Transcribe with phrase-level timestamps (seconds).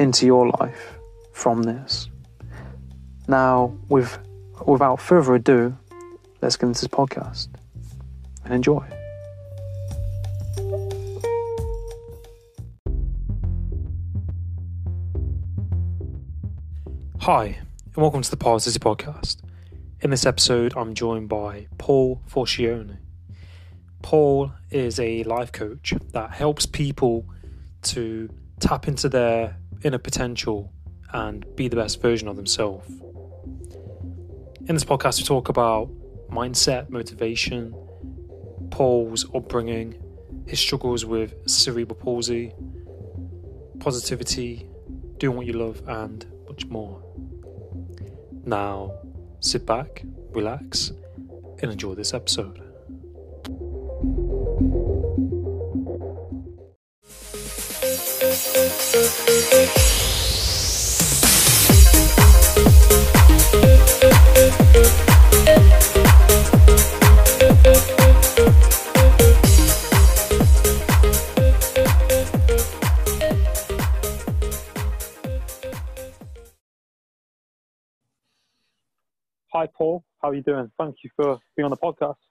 [0.00, 0.94] into your life
[1.30, 2.08] from this.
[3.28, 4.18] Now, with,
[4.66, 5.76] without further ado,
[6.40, 7.48] let's get into this podcast
[8.42, 8.82] and enjoy.
[17.20, 19.42] Hi, and welcome to the City Podcast.
[20.00, 22.96] In this episode, I'm joined by Paul Forchione.
[24.00, 27.26] Paul is a life coach that helps people
[27.82, 30.72] to tap into their inner potential
[31.12, 32.88] and be the best version of themselves.
[34.66, 35.90] In this podcast, we talk about
[36.30, 37.74] mindset, motivation,
[38.70, 40.00] Paul's upbringing,
[40.46, 42.52] his struggles with cerebral palsy,
[43.80, 44.66] positivity,
[45.18, 47.02] doing what you love, and much more.
[48.44, 48.92] Now,
[49.40, 50.92] sit back, relax,
[51.62, 52.69] and enjoy this episode.
[58.60, 58.68] Hi,
[79.74, 80.04] Paul.
[80.20, 80.70] How are you doing?
[80.78, 82.29] Thank you for being on the podcast.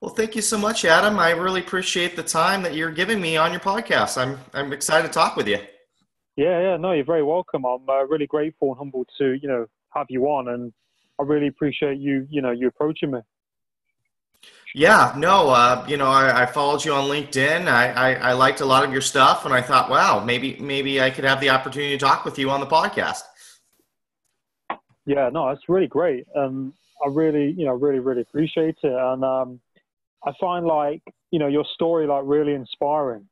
[0.00, 1.18] Well, thank you so much, Adam.
[1.18, 4.20] I really appreciate the time that you're giving me on your podcast.
[4.20, 5.58] I'm I'm excited to talk with you.
[6.36, 7.64] Yeah, yeah, no, you're very welcome.
[7.64, 10.72] I'm uh, really grateful and humbled to you know have you on, and
[11.18, 13.20] I really appreciate you you know you approaching me.
[14.74, 17.66] Yeah, no, uh, you know, I, I, followed you on LinkedIn.
[17.66, 21.00] I, I, I liked a lot of your stuff, and I thought, wow, maybe maybe
[21.00, 23.22] I could have the opportunity to talk with you on the podcast.
[25.06, 26.26] Yeah, no, it's really great.
[26.36, 29.60] Um, I really, you know, really, really appreciate it, and um,
[30.24, 33.28] I find like you know your story like really inspiring.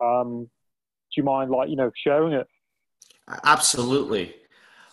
[0.00, 2.46] Um, do you mind like you know sharing it?
[3.44, 4.34] Absolutely.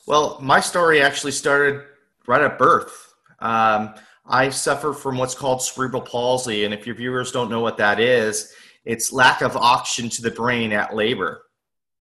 [0.05, 1.83] Well, my story actually started
[2.27, 3.13] right at birth.
[3.39, 7.77] Um, I suffer from what's called cerebral palsy, and if your viewers don't know what
[7.77, 8.53] that is,
[8.85, 11.43] it's lack of oxygen to the brain at labor,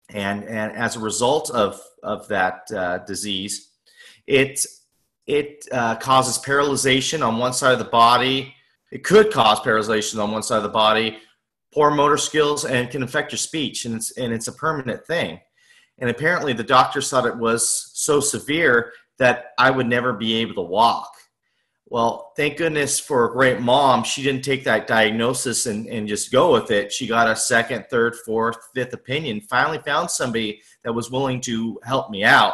[0.10, 3.70] and and as a result of of that uh, disease,
[4.28, 4.66] it
[5.28, 8.56] it uh, causes paralyzation on one side of the body
[8.92, 11.20] it could cause paralyzation on one side of the body,
[11.74, 13.86] poor motor skills, and can affect your speech.
[13.86, 15.40] And it's, and it's a permanent thing.
[16.00, 20.56] And apparently, the doctors thought it was so severe that I would never be able
[20.56, 21.12] to walk.
[21.92, 24.04] Well, thank goodness for a great mom.
[24.04, 26.94] She didn't take that diagnosis and, and just go with it.
[26.94, 31.80] She got a second, third, fourth, fifth opinion, finally found somebody that was willing to
[31.84, 32.54] help me out.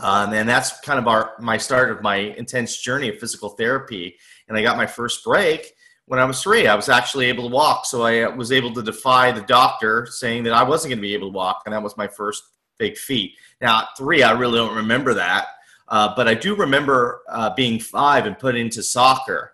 [0.00, 4.16] Um, and that's kind of our my start of my intense journey of physical therapy
[4.48, 5.74] and I got my first break
[6.06, 6.66] when I was three.
[6.66, 10.44] I was actually able to walk, so I was able to defy the doctor saying
[10.44, 12.44] that I wasn't going to be able to walk, and that was my first
[12.78, 13.34] big feat.
[13.60, 15.46] Now, at three, I really don't remember that,
[15.88, 19.52] uh, but I do remember uh, being five and put into soccer,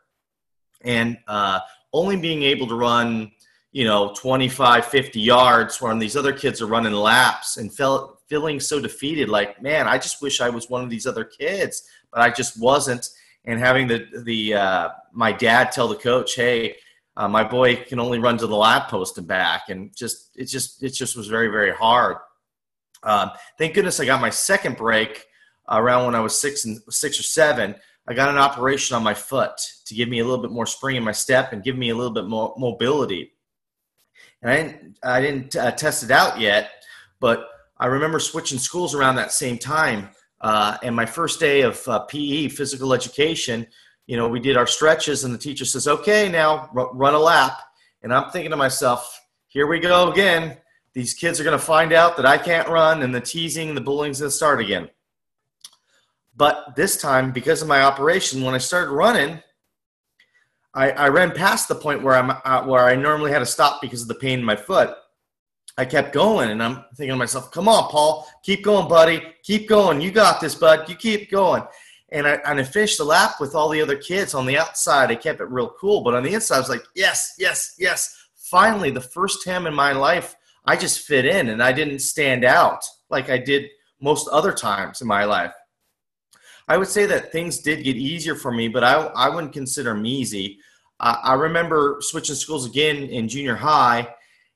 [0.82, 1.60] and uh,
[1.92, 3.32] only being able to run,
[3.72, 8.60] you know, 25, 50 yards when these other kids are running laps and felt feeling
[8.60, 9.28] so defeated.
[9.28, 12.60] Like, man, I just wish I was one of these other kids, but I just
[12.60, 13.08] wasn't
[13.44, 16.76] and having the the uh, my dad tell the coach, "Hey,
[17.16, 20.46] uh, my boy can only run to the lap post and back," and just it
[20.46, 22.16] just it just was very very hard.
[23.02, 25.26] Um, thank goodness I got my second break
[25.68, 27.74] around when I was six and six or seven.
[28.06, 29.52] I got an operation on my foot
[29.86, 31.94] to give me a little bit more spring in my step and give me a
[31.94, 33.32] little bit more mobility.
[34.42, 36.70] And I didn't I didn't uh, test it out yet,
[37.20, 37.48] but
[37.78, 40.10] I remember switching schools around that same time
[40.44, 43.66] uh, and my first day of uh, PE, physical education,
[44.06, 47.18] you know, we did our stretches, and the teacher says, "Okay, now r- run a
[47.18, 47.58] lap."
[48.02, 50.58] And I'm thinking to myself, "Here we go again."
[50.94, 53.80] these kids are going to find out that I can't run, and the teasing the
[53.80, 54.88] bullying's going to start again.
[56.36, 59.40] But this time, because of my operation, when I started running,
[60.72, 63.80] I, I ran past the point where I'm uh, where I normally had to stop
[63.82, 64.96] because of the pain in my foot.
[65.76, 69.68] I kept going, and I'm thinking to myself, "Come on, Paul, keep going, buddy, keep
[69.68, 70.00] going.
[70.00, 70.88] You got this, bud.
[70.88, 71.64] You keep going."
[72.12, 75.10] And I, and I finished the lap with all the other kids on the outside.
[75.10, 78.14] I kept it real cool, but on the inside, I was like, "Yes, yes, yes!"
[78.36, 82.44] Finally, the first time in my life, I just fit in, and I didn't stand
[82.44, 83.68] out like I did
[84.00, 85.52] most other times in my life.
[86.68, 89.92] I would say that things did get easier for me, but I, I wouldn't consider
[89.92, 90.58] them easy.
[91.00, 94.08] Uh, I remember switching schools again in junior high,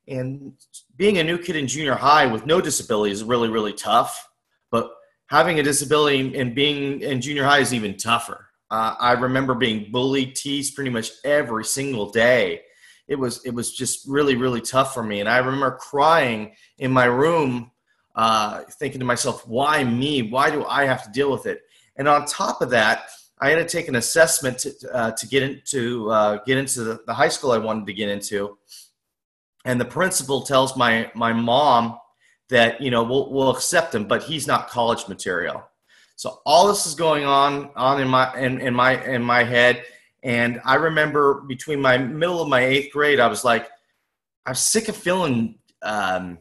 [0.06, 0.52] and
[0.98, 4.28] being a new kid in junior high with no disability is really, really tough.
[4.70, 4.90] But
[5.28, 8.46] having a disability and being in junior high is even tougher.
[8.70, 12.62] Uh, I remember being bullied, teased pretty much every single day.
[13.06, 16.92] It was it was just really really tough for me, and I remember crying in
[16.92, 17.70] my room,
[18.14, 20.20] uh, thinking to myself, "Why me?
[20.20, 21.62] Why do I have to deal with it?"
[21.96, 23.08] And on top of that,
[23.40, 27.00] I had to take an assessment to, uh, to get into uh, get into the,
[27.06, 28.58] the, high school I wanted to get into.
[29.64, 31.98] And the principal tells my my mom
[32.48, 35.62] that you know we'll we'll accept him, but he's not college material.
[36.16, 39.82] So all this is going on on in my in, in my in my head.
[40.22, 43.68] And I remember between my middle of my eighth grade, I was like,
[44.46, 46.38] I'm sick of feeling um,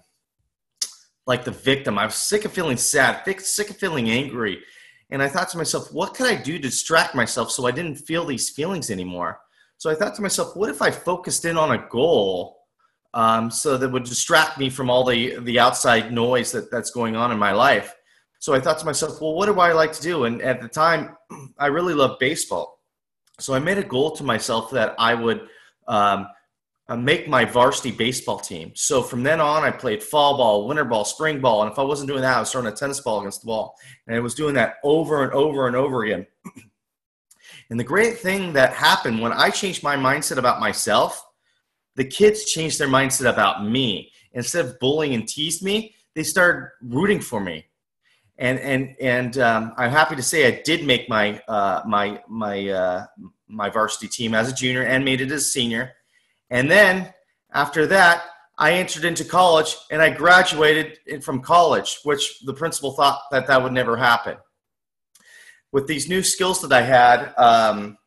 [1.28, 2.00] like the victim.
[2.00, 4.64] I'm sick of feeling sad, sick of feeling angry
[5.10, 7.96] and I thought to myself, what could I do to distract myself so I didn't
[7.96, 9.40] feel these feelings anymore?
[9.78, 12.58] So I thought to myself, what if I focused in on a goal
[13.14, 17.16] um, so that would distract me from all the, the outside noise that, that's going
[17.16, 17.96] on in my life?
[18.40, 20.26] So I thought to myself, well, what do I like to do?
[20.26, 21.16] And at the time,
[21.58, 22.80] I really loved baseball.
[23.40, 25.48] So I made a goal to myself that I would
[25.88, 26.28] um,
[26.90, 28.72] uh, make my varsity baseball team.
[28.76, 31.84] So from then on, I played fall ball, winter ball, spring ball, and if I
[31.84, 33.76] wasn't doing that, I was throwing a tennis ball against the wall,
[34.08, 36.26] and I was doing that over and over and over again.
[37.70, 41.22] and the great thing that happened when I changed my mindset about myself,
[41.98, 44.12] the kids changed their mindset about me.
[44.32, 47.66] Instead of bullying and teased me, they started rooting for me.
[48.38, 52.70] And and and um, I'm happy to say I did make my uh, my my
[52.70, 53.06] uh,
[53.48, 55.94] my varsity team as a junior and made it as a senior
[56.50, 57.14] and then
[57.54, 58.24] after that,
[58.58, 63.62] I entered into college and I graduated from college, which the principal thought that that
[63.62, 64.38] would never happen.
[65.72, 67.98] With these new skills that I had, um,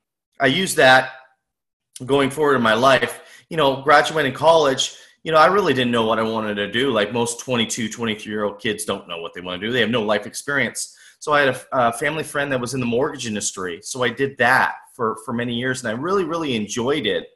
[0.41, 1.11] I used that
[2.05, 3.21] going forward in my life.
[3.51, 6.91] You know, graduating college, you know, I really didn't know what I wanted to do.
[6.91, 9.81] Like most 22, 23 year old kids don't know what they want to do, they
[9.81, 10.97] have no life experience.
[11.19, 13.81] So I had a, a family friend that was in the mortgage industry.
[13.83, 17.27] So I did that for, for many years and I really, really enjoyed it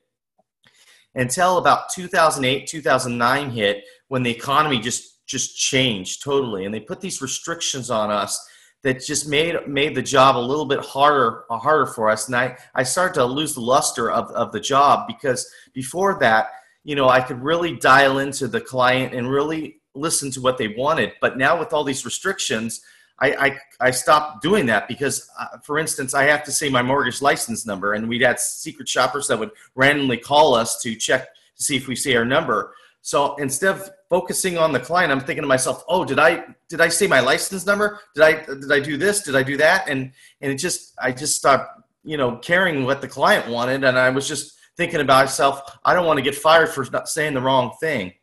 [1.14, 7.00] until about 2008 2009 hit when the economy just just changed totally and they put
[7.00, 8.46] these restrictions on us
[8.84, 12.56] that just made made the job a little bit harder harder for us and i
[12.74, 16.50] i started to lose the luster of, of the job because before that
[16.84, 20.68] you know i could really dial into the client and really listen to what they
[20.68, 22.80] wanted but now with all these restrictions
[23.20, 26.82] I, I, I stopped doing that because, uh, for instance, I have to say my
[26.82, 31.28] mortgage license number, and we'd had secret shoppers that would randomly call us to check
[31.56, 32.74] to see if we see our number.
[33.04, 36.80] So instead of focusing on the client, I'm thinking to myself, "Oh, did I did
[36.80, 38.00] I say my license number?
[38.14, 39.20] Did I did I do this?
[39.20, 43.02] Did I do that?" And and it just I just stopped, you know, caring what
[43.02, 45.60] the client wanted, and I was just thinking about myself.
[45.84, 48.14] I don't want to get fired for not saying the wrong thing.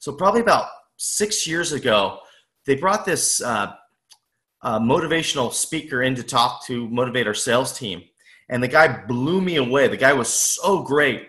[0.00, 0.66] So probably about
[0.96, 2.18] six years ago,
[2.66, 3.72] they brought this uh,
[4.62, 8.02] uh, motivational speaker in to talk to motivate our sales team.
[8.48, 9.86] And the guy blew me away.
[9.86, 11.28] The guy was so great.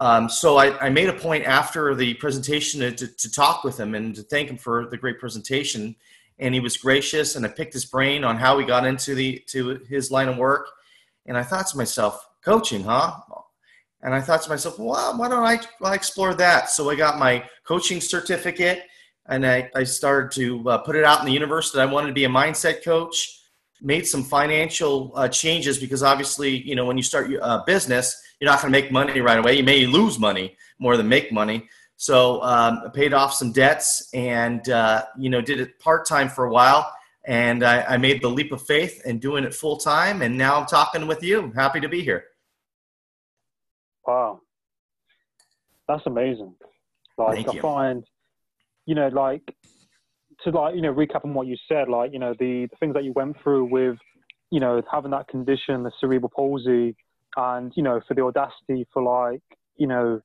[0.00, 3.80] Um, so I, I, made a point after the presentation to, to, to, talk with
[3.80, 5.96] him and to thank him for the great presentation.
[6.38, 9.42] And he was gracious, and I picked his brain on how he got into the
[9.48, 10.68] to his line of work.
[11.24, 13.16] And I thought to myself, coaching, huh?
[14.02, 16.70] And I thought to myself, well, why don't I, I explore that?
[16.70, 18.84] So I got my coaching certificate
[19.28, 22.08] and I, I started to uh, put it out in the universe that I wanted
[22.08, 23.40] to be a mindset coach.
[23.82, 28.16] Made some financial uh, changes because obviously, you know, when you start a uh, business,
[28.40, 29.56] you're not going to make money right away.
[29.56, 31.68] You may lose money more than make money.
[31.96, 36.28] So um, I paid off some debts and uh, you know did it part time
[36.28, 36.92] for a while.
[37.24, 40.22] And I, I made the leap of faith and doing it full time.
[40.22, 41.42] And now I'm talking with you.
[41.42, 42.24] I'm happy to be here.
[44.06, 44.40] Wow,
[45.88, 46.54] that's amazing.
[47.18, 47.62] Like Thank I you.
[47.62, 48.04] find
[48.86, 49.42] you know, like
[50.44, 52.94] to like you know recap on what you said, like you know the, the things
[52.94, 53.98] that you went through with,
[54.50, 56.96] you know, having that condition, the cerebral palsy,
[57.36, 59.42] and you know for the audacity for like
[59.76, 60.20] you know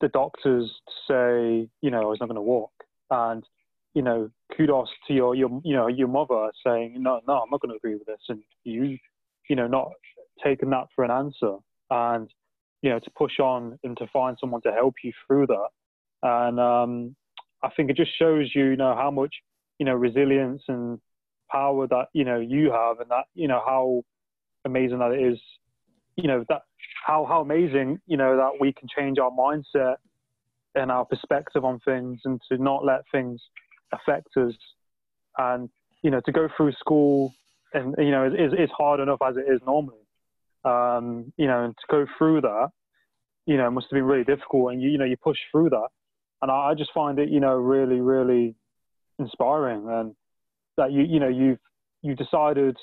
[0.00, 2.72] the doctors to say, you know, I was not going to walk,
[3.10, 3.44] and
[3.94, 7.60] you know, kudos to your your you know your mother saying, no, no, I'm not
[7.60, 8.98] going to agree with this, and you,
[9.48, 9.92] you know, not
[10.42, 11.56] taking that for an answer,
[11.90, 12.28] and
[12.82, 15.68] you know, to push on and to find someone to help you through that,
[16.22, 17.16] and um,
[17.62, 19.34] I think it just shows you, you know, how much
[19.78, 21.00] you know resilience and
[21.50, 24.02] power that you know you have, and that you know how
[24.64, 25.38] amazing that it is,
[26.16, 26.62] you know that
[27.06, 29.96] how how amazing you know that we can change our mindset
[30.74, 33.40] and our perspective on things, and to not let things
[33.92, 34.54] affect us,
[35.38, 35.68] and
[36.02, 37.32] you know to go through school
[37.72, 39.98] and you know is is hard enough as it is normally,
[40.64, 42.68] um, you know, and to go through that,
[43.46, 45.88] you know, must have been really difficult, and you you know you push through that,
[46.42, 48.54] and I, I just find it you know really really
[49.18, 50.14] inspiring, and
[50.76, 51.58] that you you know you've
[52.02, 52.76] you've decided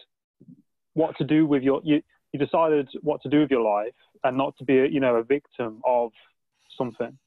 [0.93, 2.01] what to do with your you
[2.33, 3.93] you decided what to do with your life
[4.23, 6.11] and not to be a, you know a victim of
[6.77, 7.17] something.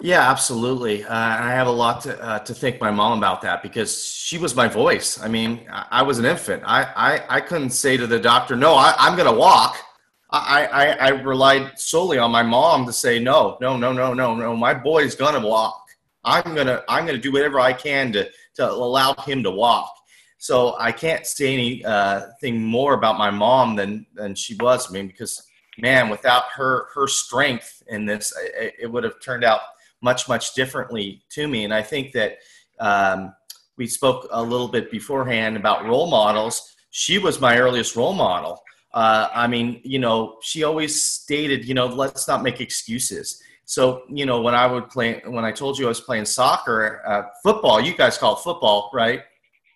[0.00, 1.04] Yeah absolutely.
[1.04, 4.38] Uh, i have a lot to, uh, to thank my mom about that because she
[4.38, 5.20] was my voice.
[5.22, 6.62] I mean i, I was an infant.
[6.66, 9.76] I, I, I couldn't say to the doctor no I, i'm going to walk.
[10.30, 14.34] I, I, I relied solely on my mom to say no no no no no
[14.34, 15.80] no my boy's going to walk.
[16.24, 19.50] I'm going to i'm going to do whatever i can to, to allow him to
[19.50, 19.94] walk
[20.44, 24.90] so I can't say anything uh, more about my mom than than she was.
[24.90, 25.42] I mean, because
[25.78, 29.60] man, without her her strength in this, it, it would have turned out
[30.02, 31.64] much much differently to me.
[31.64, 32.40] And I think that
[32.78, 33.34] um,
[33.78, 36.76] we spoke a little bit beforehand about role models.
[36.90, 38.62] She was my earliest role model.
[38.92, 43.42] Uh, I mean, you know, she always stated, you know, let's not make excuses.
[43.64, 47.00] So, you know, when I would play, when I told you I was playing soccer,
[47.06, 49.22] uh, football, you guys call it football, right?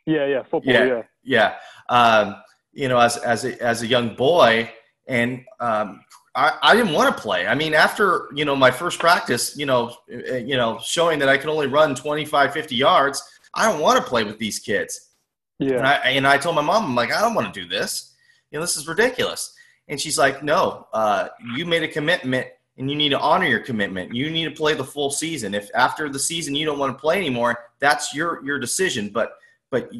[0.08, 0.72] Yeah, yeah, football.
[0.72, 1.02] Yeah, yeah.
[1.22, 1.54] yeah.
[1.88, 2.36] Um,
[2.72, 4.70] you know, as as a, as a young boy,
[5.06, 6.00] and um,
[6.34, 7.46] I, I didn't want to play.
[7.46, 11.28] I mean, after you know my first practice, you know, uh, you know, showing that
[11.28, 13.22] I can only run 25, 50 yards,
[13.54, 15.10] I don't want to play with these kids.
[15.58, 15.78] Yeah.
[15.78, 18.14] And I and I told my mom, I'm like, I don't want to do this.
[18.50, 19.52] You know, this is ridiculous.
[19.88, 22.46] And she's like, No, uh, you made a commitment
[22.78, 24.14] and you need to honor your commitment.
[24.14, 25.54] You need to play the full season.
[25.54, 29.10] If after the season you don't want to play anymore, that's your your decision.
[29.10, 29.32] But
[29.70, 29.90] but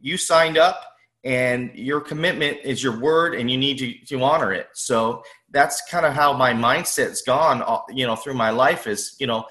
[0.00, 0.84] you signed up
[1.24, 4.68] and your commitment is your word and you need to, to honor it.
[4.74, 9.16] So that's kind of how my mindset's gone uh, you know through my life is
[9.18, 9.44] you know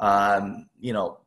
[0.00, 1.18] um, you know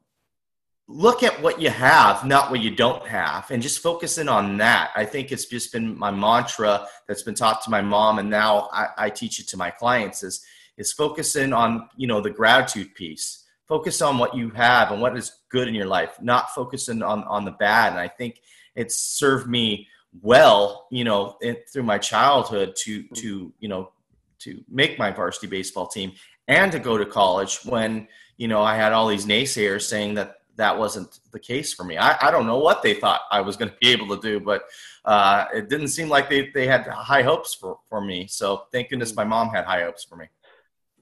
[0.88, 4.58] look at what you have not what you don't have and just focus in on
[4.58, 4.92] that.
[4.96, 8.70] I think it's just been my mantra that's been taught to my mom and now
[8.74, 10.44] i, I teach it to my clients is
[10.78, 13.46] is focusing on you know the gratitude piece.
[13.68, 17.24] Focus on what you have and what is good in your life, not focusing on,
[17.26, 17.92] on the bad.
[17.92, 18.42] And I think
[18.76, 19.88] it's served me
[20.22, 23.92] well, you know, in, through my childhood to, to, you know,
[24.40, 26.14] to make my varsity baseball team
[26.48, 30.38] and to go to college when, you know, I had all these naysayers saying that
[30.56, 31.98] that wasn't the case for me.
[31.98, 34.40] I, I don't know what they thought I was going to be able to do,
[34.40, 34.64] but
[35.06, 38.28] uh, it didn't seem like they, they had high hopes for, for me.
[38.28, 40.26] So thank goodness my mom had high hopes for me.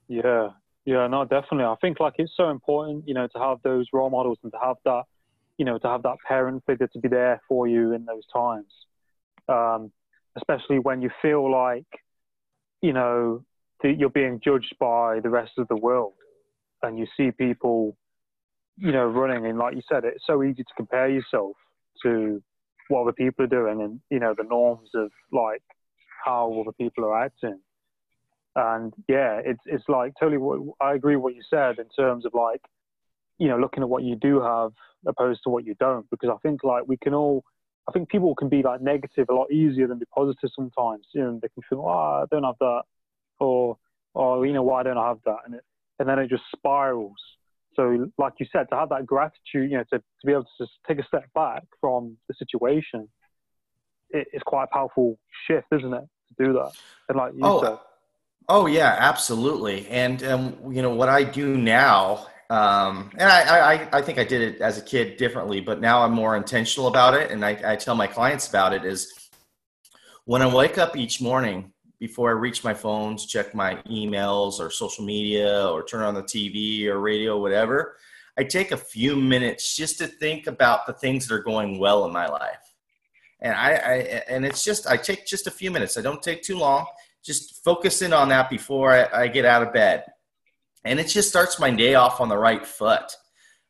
[0.08, 0.50] Yeah,
[0.84, 1.64] yeah, no, definitely.
[1.64, 4.58] I think like it's so important, you know, to have those role models and to
[4.62, 5.02] have that,
[5.58, 8.72] you know, to have that parent figure to be there for you in those times,
[9.48, 9.92] um,
[10.36, 11.86] especially when you feel like,
[12.80, 13.44] you know,
[13.82, 16.14] that you're being judged by the rest of the world,
[16.82, 17.96] and you see people,
[18.76, 19.46] you know, running.
[19.46, 21.56] And like you said, it's so easy to compare yourself
[22.02, 22.42] to
[22.90, 25.62] what other people are doing and you know the norms of like
[26.24, 27.58] how other people are acting
[28.60, 30.38] and yeah, it's it's like totally.
[30.38, 32.60] What, I agree with what you said in terms of like,
[33.38, 34.72] you know, looking at what you do have
[35.06, 36.08] opposed to what you don't.
[36.10, 37.42] Because I think like we can all,
[37.88, 41.06] I think people can be like negative a lot easier than be positive sometimes.
[41.14, 42.82] You know, they can feel, oh, I don't have that,
[43.38, 43.78] or
[44.14, 45.64] or you know, why don't I have that, and it
[45.98, 47.20] and then it just spirals.
[47.76, 50.50] So, like you said, to have that gratitude, you know, to, to be able to
[50.58, 53.08] just take a step back from the situation,
[54.10, 56.04] it, it's quite a powerful shift, isn't it,
[56.36, 56.72] to do that?
[57.08, 57.78] And like you oh, said,
[58.52, 59.86] Oh yeah, absolutely.
[59.86, 64.24] And um, you know what I do now, um, and I, I, I think I
[64.24, 67.56] did it as a kid differently, but now I'm more intentional about it, and I,
[67.64, 68.84] I tell my clients about it.
[68.84, 69.30] Is
[70.24, 74.68] when I wake up each morning before I reach my phones, check my emails or
[74.68, 77.98] social media, or turn on the TV or radio, whatever.
[78.36, 82.04] I take a few minutes just to think about the things that are going well
[82.04, 82.74] in my life,
[83.38, 83.94] and I, I
[84.28, 85.96] and it's just I take just a few minutes.
[85.96, 86.86] I don't take too long
[87.24, 90.04] just focus in on that before I, I get out of bed.
[90.84, 93.14] And it just starts my day off on the right foot.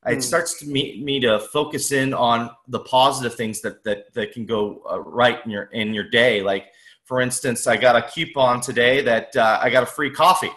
[0.07, 0.13] Mm.
[0.13, 0.21] It hmm.
[0.21, 4.47] starts to me, me to focus in on the positive things that, that, that can
[4.47, 6.43] go uh, right in your, in your day.
[6.43, 6.67] Like,
[7.05, 10.53] for instance, I got a coupon today that uh, I got a free coffee.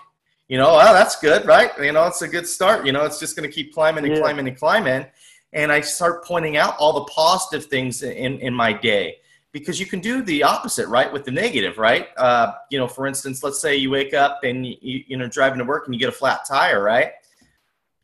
[0.48, 1.72] You know, oh, that's good, right?
[1.82, 2.86] You know, it's a good start.
[2.86, 4.22] You know, it's just going to keep climbing and Yeah.
[4.22, 5.08] climbing and climbing.
[5.54, 9.18] And I start pointing out all the positive things in, in my day
[9.54, 11.14] because you can do the opposite, right?
[11.14, 12.08] With the negative, right?
[12.18, 15.60] Uh, you know, for instance, let's say you wake up and you, you know, driving
[15.60, 17.12] to work and you get a flat tire, right?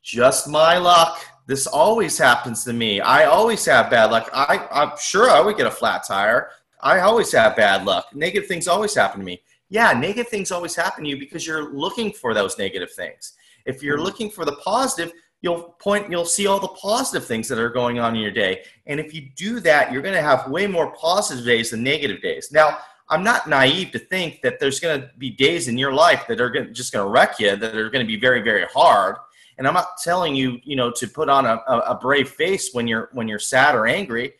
[0.04, 1.26] Just my luck.
[1.48, 3.02] This always happens to me.
[3.02, 4.30] I always have bad luck.
[4.32, 6.52] I, I'm sure I would get a flat tire.
[6.82, 8.06] I always have bad luck.
[8.14, 9.42] Negative things always happen to me.
[9.70, 13.34] Yeah, negative things always happen to you because you're looking for those negative things.
[13.66, 17.60] If you're looking for the positive, you'll point you'll see all the positive things that
[17.60, 18.64] are going on in your day.
[18.88, 22.22] And if you do that, you're going to have way more positive days than negative
[22.22, 22.52] days.
[22.52, 22.78] Now,
[23.10, 26.40] I'm not naive to think that there's going to be days in your life that
[26.40, 29.16] are gonna, just going to wreck you, that are going to be very, very hard.
[29.58, 32.88] And I'm not telling you, you know, to put on a, a, brave face when
[32.88, 34.34] you're when you're sad or angry.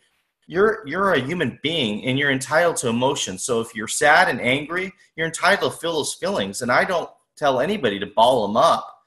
[0.48, 3.38] You're you're a human being and you're entitled to emotion.
[3.38, 6.62] So if you're sad and angry, you're entitled to feel those feelings.
[6.62, 8.99] And I don't tell anybody to ball them up.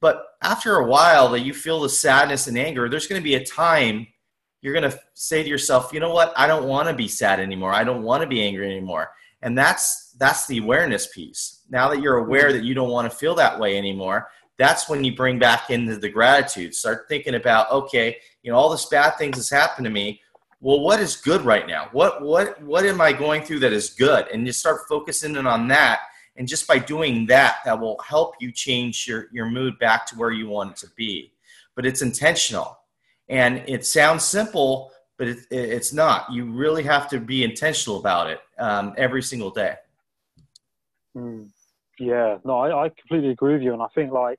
[0.00, 3.34] But after a while that you feel the sadness and anger, there's going to be
[3.34, 4.06] a time
[4.62, 6.32] you're going to say to yourself, you know what?
[6.36, 7.72] I don't want to be sad anymore.
[7.72, 9.10] I don't want to be angry anymore.
[9.42, 11.62] And that's that's the awareness piece.
[11.70, 12.58] Now that you're aware mm-hmm.
[12.58, 14.28] that you don't want to feel that way anymore,
[14.58, 16.74] that's when you bring back into the gratitude.
[16.74, 20.20] Start thinking about, okay, you know, all this bad things has happened to me.
[20.60, 21.88] Well, what is good right now?
[21.92, 24.28] What what what am I going through that is good?
[24.28, 26.00] And you start focusing in on that.
[26.40, 30.16] And just by doing that, that will help you change your, your mood back to
[30.16, 31.34] where you want it to be.
[31.76, 32.78] But it's intentional.
[33.28, 36.32] And it sounds simple, but it, it, it's not.
[36.32, 39.74] You really have to be intentional about it um, every single day.
[41.14, 41.50] Mm.
[41.98, 44.38] Yeah, no, I, I completely agree with you, and I think like,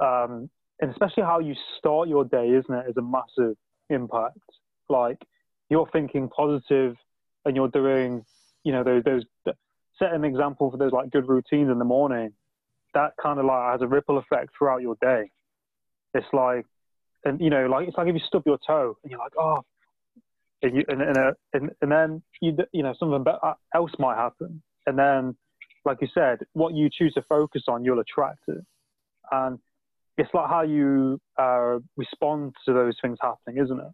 [0.00, 0.50] um,
[0.82, 3.56] and especially how you start your day, isn't it, is a massive
[3.88, 4.36] impact.
[4.90, 5.16] Like
[5.70, 6.94] you're thinking positive,
[7.46, 8.26] and you're doing,
[8.64, 9.24] you know, those those
[9.98, 12.32] set an example for those like good routines in the morning.
[12.94, 15.30] That kind of like has a ripple effect throughout your day.
[16.14, 16.66] It's like,
[17.24, 19.64] and you know, like it's like if you stub your toe and you're like, oh,
[20.62, 24.16] and you and and, uh, and, and then you you know something be- else might
[24.16, 25.36] happen, and then
[25.84, 28.64] like you said, what you choose to focus on, you'll attract it.
[29.30, 29.58] And
[30.18, 33.92] it's like how you uh, respond to those things happening, isn't it?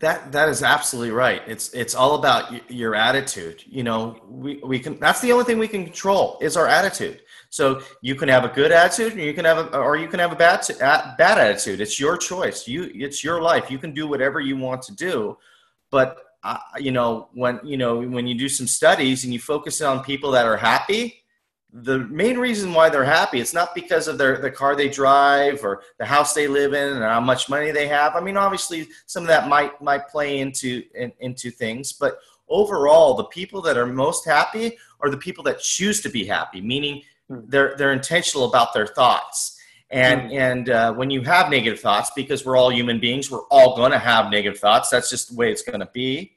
[0.00, 1.42] That that is absolutely right.
[1.46, 3.64] It's it's all about y- your attitude.
[3.66, 4.98] You know, we, we can.
[5.00, 7.22] That's the only thing we can control is our attitude.
[7.50, 10.20] So you can have a good attitude, and you can have a, or you can
[10.20, 11.80] have a bad bad attitude.
[11.80, 12.68] It's your choice.
[12.68, 13.70] You it's your life.
[13.70, 15.36] You can do whatever you want to do,
[15.90, 19.80] but uh, you know when you know when you do some studies and you focus
[19.80, 21.24] on people that are happy
[21.72, 25.62] the main reason why they're happy it's not because of their the car they drive
[25.62, 28.88] or the house they live in and how much money they have i mean obviously
[29.04, 33.76] some of that might might play into in, into things but overall the people that
[33.76, 37.40] are most happy are the people that choose to be happy meaning Hmm.
[37.48, 40.36] they're they're intentional about their thoughts and Hmm.
[40.38, 43.92] and uh, when you have negative thoughts because we're all human beings we're all going
[43.92, 46.32] to have negative thoughts that's just the way it's going to be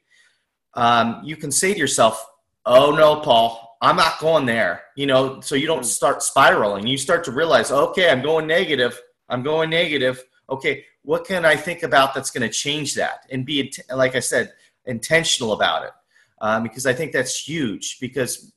[0.74, 2.26] um, you can say to yourself
[2.66, 5.98] oh no paul i'm not going there you know so you don't Hmm.
[6.00, 6.86] start spiraling.
[6.86, 8.98] You start to realize okay i'm going negative.
[9.28, 10.16] I'm going negative.
[10.48, 13.56] Okay what can i think about that's going to change that and be
[14.02, 14.52] like i said
[14.86, 15.94] intentional about it?
[16.40, 18.52] Um, because i think that's huge because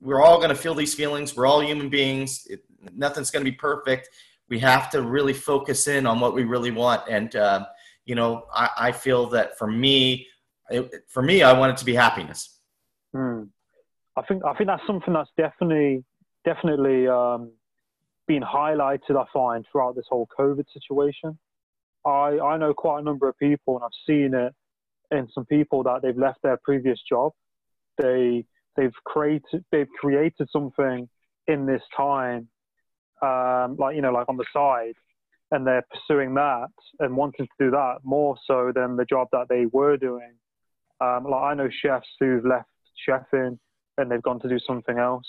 [0.00, 1.36] we're all going to feel these feelings.
[1.36, 2.46] We're all human beings.
[2.48, 2.60] It,
[2.94, 4.08] nothing's going to be perfect.
[4.48, 7.02] We have to really focus in on what we really want.
[7.08, 7.66] And uh,
[8.04, 10.26] you know I, I feel that for me
[10.70, 12.40] it, for me i want it to be happiness.
[13.14, 13.44] Hmm.
[14.18, 16.04] I think I think that's something that's definitely
[16.44, 17.52] definitely um,
[18.26, 19.16] been highlighted.
[19.16, 21.38] I find throughout this whole COVID situation.
[22.04, 24.52] I I know quite a number of people, and I've seen it
[25.16, 27.32] in some people that they've left their previous job.
[27.96, 28.44] They
[28.76, 31.08] they've created they've created something
[31.46, 32.48] in this time,
[33.22, 34.94] um, like you know, like on the side,
[35.52, 39.46] and they're pursuing that and wanting to do that more so than the job that
[39.48, 40.34] they were doing.
[41.00, 42.68] Um, like I know chefs who've left
[43.08, 43.58] chefing
[43.98, 45.26] and they've gone to do something else.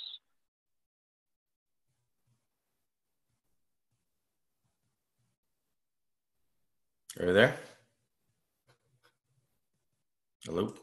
[7.19, 7.55] are you there?
[10.45, 10.73] Hello?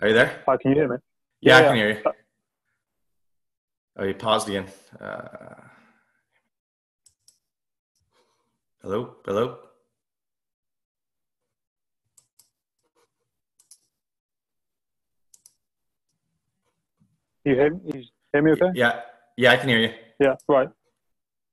[0.00, 0.42] Are you there?
[0.46, 0.96] Hi, can you hear me?
[1.40, 2.12] yeah, Yeah, i can hear you.
[3.98, 4.66] Oh you paused again.
[5.00, 5.54] Uh,
[8.82, 9.16] hello?
[9.24, 9.58] Hello
[17.44, 17.80] You hear me?
[17.94, 18.70] You hear me okay?
[18.74, 19.00] yeah
[19.36, 20.68] yeah i can hear you Yeah, right.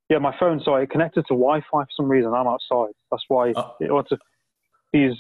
[0.09, 2.33] Yeah, my phone, sorry, it connected to Wi-Fi for some reason.
[2.33, 2.93] I'm outside.
[3.11, 3.75] That's why Oh.
[3.79, 4.17] it ought to.
[4.91, 5.13] These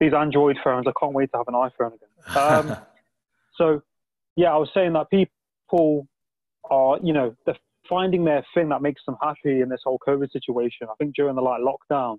[0.00, 0.86] these Android phones.
[0.86, 2.36] I can't wait to have an iPhone again.
[2.36, 2.76] Um,
[3.58, 3.82] so,
[4.36, 6.06] yeah, I was saying that people
[6.70, 10.30] are, you know, they're finding their thing that makes them happy in this whole COVID
[10.32, 10.88] situation.
[10.90, 12.18] I think during the like lockdown,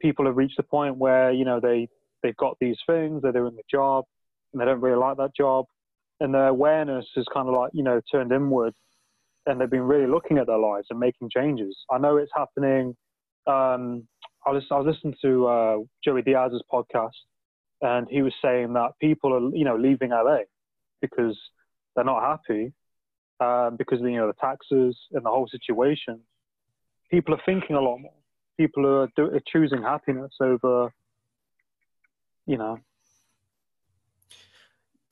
[0.00, 1.88] people have reached a point where you know they
[2.22, 4.04] they've got these things, they're doing the job,
[4.52, 5.66] and they don't really like that job,
[6.20, 8.74] and their awareness is kind of like you know turned inward,
[9.46, 11.76] and they've been really looking at their lives and making changes.
[11.90, 12.96] I know it's happening.
[13.46, 14.06] Um,
[14.46, 17.10] I was I was listening to uh, Joey Diaz's podcast,
[17.82, 20.40] and he was saying that people are you know leaving LA
[21.00, 21.38] because
[21.94, 22.72] they're not happy
[23.40, 26.20] um, because of you know the taxes and the whole situation.
[27.10, 28.12] People are thinking a lot more.
[28.56, 30.92] People are, do, are choosing happiness over,
[32.46, 32.78] you know,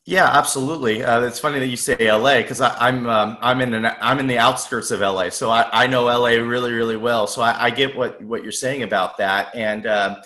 [0.08, 1.04] yeah, absolutely.
[1.04, 4.26] Uh, it's funny that you say LA because I'm um, I'm in an, I'm in
[4.26, 7.26] the outskirts of LA, so I, I know LA really really well.
[7.26, 10.16] So I, I get what what you're saying about that, and um,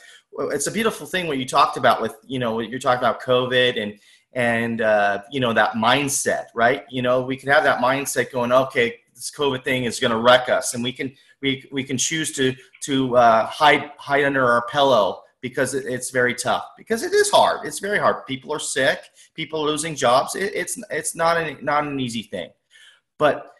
[0.52, 3.82] it's a beautiful thing what you talked about with you know you're talking about COVID
[3.82, 3.98] and
[4.34, 6.84] and uh, you know that mindset, right?
[6.88, 10.18] You know we can have that mindset going, okay, this COVID thing is going to
[10.18, 14.48] wreck us, and we can we we can choose to to uh, hide hide under
[14.48, 18.60] our pillow because it's very tough because it is hard it's very hard people are
[18.60, 19.00] sick
[19.34, 22.50] people losing jobs it, it's it's not an not an easy thing.
[23.18, 23.52] But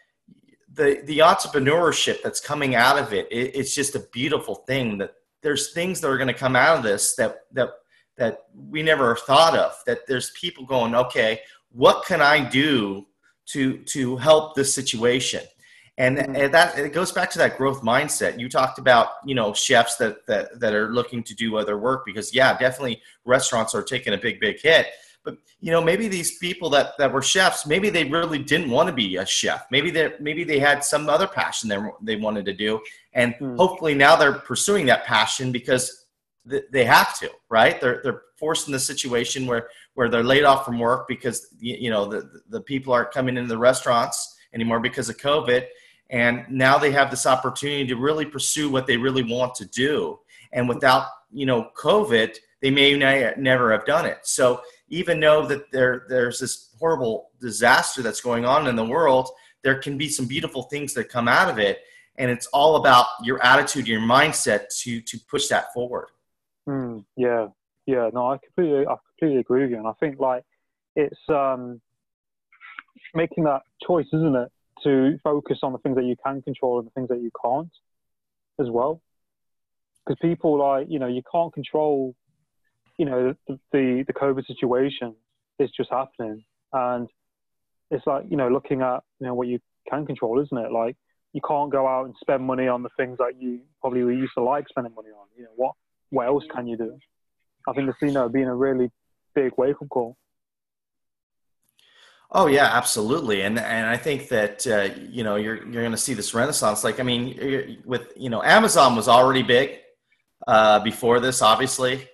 [0.73, 5.13] the the entrepreneurship that's coming out of it, it it's just a beautiful thing that
[5.41, 7.69] there's things that are going to come out of this that that
[8.17, 11.39] that we never thought of that there's people going okay
[11.71, 13.05] what can i do
[13.45, 15.41] to to help this situation?
[15.99, 16.35] And, mm-hmm.
[16.35, 18.39] and that it goes back to that growth mindset.
[18.39, 22.03] You talked about you know chefs that, that that are looking to do other work
[22.05, 24.87] because yeah definitely restaurants are taking a big big hit
[25.23, 28.87] but you know maybe these people that that were chefs maybe they really didn't want
[28.87, 29.65] to be a chef.
[29.71, 32.81] Maybe they maybe they had some other passion they, they wanted to do.
[33.13, 33.57] And mm.
[33.57, 36.05] hopefully now they're pursuing that passion because
[36.49, 37.79] th- they have to right?
[37.79, 41.89] They're they're forced in the situation where where they're laid off from work because you
[41.89, 45.65] know the the people aren't coming into the restaurants anymore because of covid.
[46.09, 50.19] And now they have this opportunity to really pursue what they really want to do.
[50.51, 54.19] And without you know covid they may never have done it.
[54.23, 54.61] So
[54.93, 59.29] even though that there there's this horrible disaster that's going on in the world
[59.63, 61.79] there can be some beautiful things that come out of it.
[62.17, 66.09] And it's all about your attitude your mindset to to push that forward.
[66.69, 67.47] Mm, yeah.
[67.87, 68.09] Yeah.
[68.13, 69.77] No i completely i completely agree with you.
[69.77, 70.43] And i think like
[70.95, 71.81] it's um
[73.15, 74.51] making that choice isn't it
[74.83, 77.71] to focus on the things that you can control and the things that you can't
[78.59, 79.01] as well.
[80.05, 82.13] Because people like, you know, you can't control,
[82.97, 85.15] you know, the, the, the COVID situation.
[85.59, 86.43] is just happening.
[86.71, 87.07] And
[87.91, 90.71] it's like, you know, looking at, you know, what you can control, isn't it?
[90.71, 90.95] Like,
[91.33, 94.43] you can't go out and spend money on the things that you probably used to
[94.43, 95.27] like spending money on.
[95.35, 95.73] You know, what,
[96.09, 96.97] what else can you do?
[97.67, 98.91] I think it's, you know, being a really
[99.33, 100.17] big wake up call.
[102.35, 105.97] Oh yeah, absolutely, and and I think that uh, you know you're you're going to
[105.97, 106.83] see this renaissance.
[106.83, 109.77] Like I mean, with you know Amazon was already big
[110.47, 112.09] uh, before this, obviously,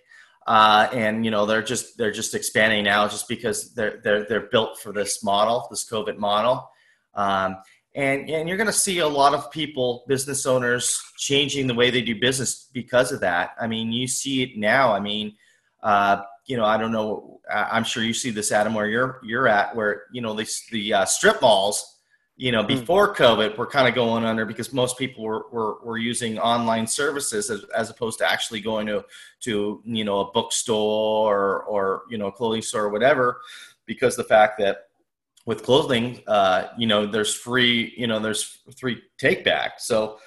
[0.50, 4.48] uh, and you know they're just they're just expanding now just because they're they're they're
[4.48, 6.68] built for this model, this COVID model,
[7.14, 7.58] um,
[7.94, 11.92] and and you're going to see a lot of people, business owners, changing the way
[11.92, 13.52] they do business because of that.
[13.62, 14.92] I mean, you see it now.
[14.92, 15.36] I mean.
[15.82, 17.40] Uh, you know, I don't know.
[17.50, 20.94] I'm sure you see this, Adam, where you're you're at, where you know the the
[20.94, 21.99] uh, strip malls,
[22.40, 22.68] you know, hmm.
[22.68, 26.88] before COVID, we're kind of going under because most people were, were, were using online
[26.88, 29.04] services as, as opposed to actually going to
[29.42, 33.42] to you know a bookstore or, or you know a clothing store or whatever,
[33.86, 34.88] because the fact that
[35.46, 39.82] with clothing, uh, you know, there's free, you know, there's free take back.
[39.82, 40.20] So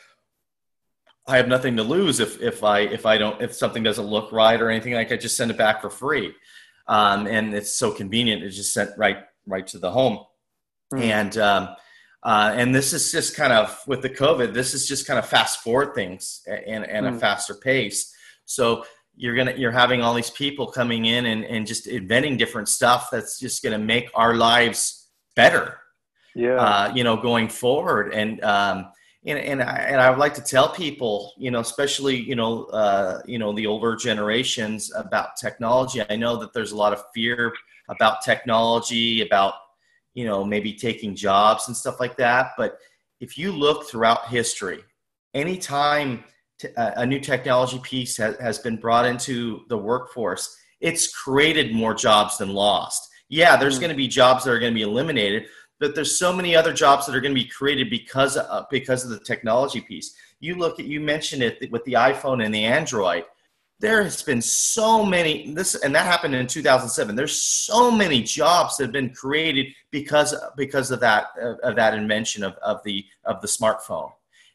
[1.27, 4.33] I have nothing to lose if if I if I don't if something doesn't look
[4.33, 6.35] right or anything like I just send it back for free,
[6.89, 8.43] um, and it's so convenient.
[8.43, 10.19] It's just sent right right to the home,
[10.93, 11.01] mm.
[11.01, 11.69] and um,
[12.23, 14.55] uh, and this is just kind of with the COVID.
[14.55, 17.17] This is just kind of fast forward things and and mm.
[17.17, 18.15] a faster pace.
[18.45, 18.85] So
[19.17, 23.09] you're gonna you're having all these people coming in and and just inventing different stuff
[23.11, 25.79] that's just gonna make our lives better.
[26.35, 28.43] Yeah, uh, you know, going forward and.
[28.45, 28.93] Um,
[29.25, 32.65] and and I, and I would like to tell people, you know, especially you know,
[32.65, 36.03] uh, you know, the older generations about technology.
[36.11, 37.53] I know that there's a lot of fear
[37.89, 39.55] about technology, about
[40.15, 42.53] you know, maybe taking jobs and stuff like that.
[42.57, 42.79] But
[43.21, 44.81] if you look throughout history,
[45.35, 46.25] anytime
[46.59, 51.95] t- a new technology piece has, has been brought into the workforce, it's created more
[51.95, 53.09] jobs than lost.
[53.29, 53.83] Yeah, there's mm.
[53.83, 55.47] going to be jobs that are going to be eliminated,
[55.81, 58.67] but there's so many other jobs that are going to be created because of, uh,
[58.71, 60.15] because of the technology piece.
[60.41, 63.25] You look at you mentioned it with the iPhone and the Android.
[63.83, 68.77] There has been so many this and that happened in 2007 there's so many jobs
[68.77, 71.27] that have been created because because of that
[71.63, 74.11] of that invention of, of the of the smartphone.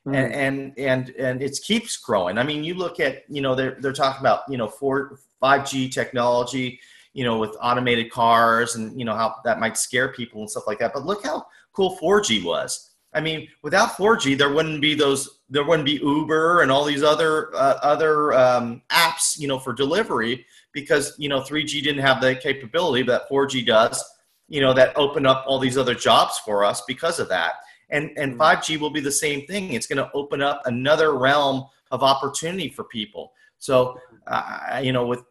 [0.07, 0.15] Mm.
[0.15, 2.37] and and and and it keeps growing.
[2.37, 5.91] I mean you look at you know they're they're talking about you know 4 5g
[5.91, 6.79] technology
[7.13, 10.65] you know with automated cars and you know how that might scare people and stuff
[10.65, 10.93] like that.
[10.93, 15.39] But look how cool 4g was I mean, without 4G, there wouldn't be those.
[15.49, 19.73] There wouldn't be Uber and all these other uh, other um, apps, you know, for
[19.73, 24.03] delivery because you know 3G didn't have the capability that 4G does.
[24.49, 27.53] You know, that opened up all these other jobs for us because of that.
[27.89, 28.81] And and 5G mm-hmm.
[28.81, 29.73] will be the same thing.
[29.73, 33.31] It's going to open up another realm of opportunity for people.
[33.59, 35.23] So, uh, you know, with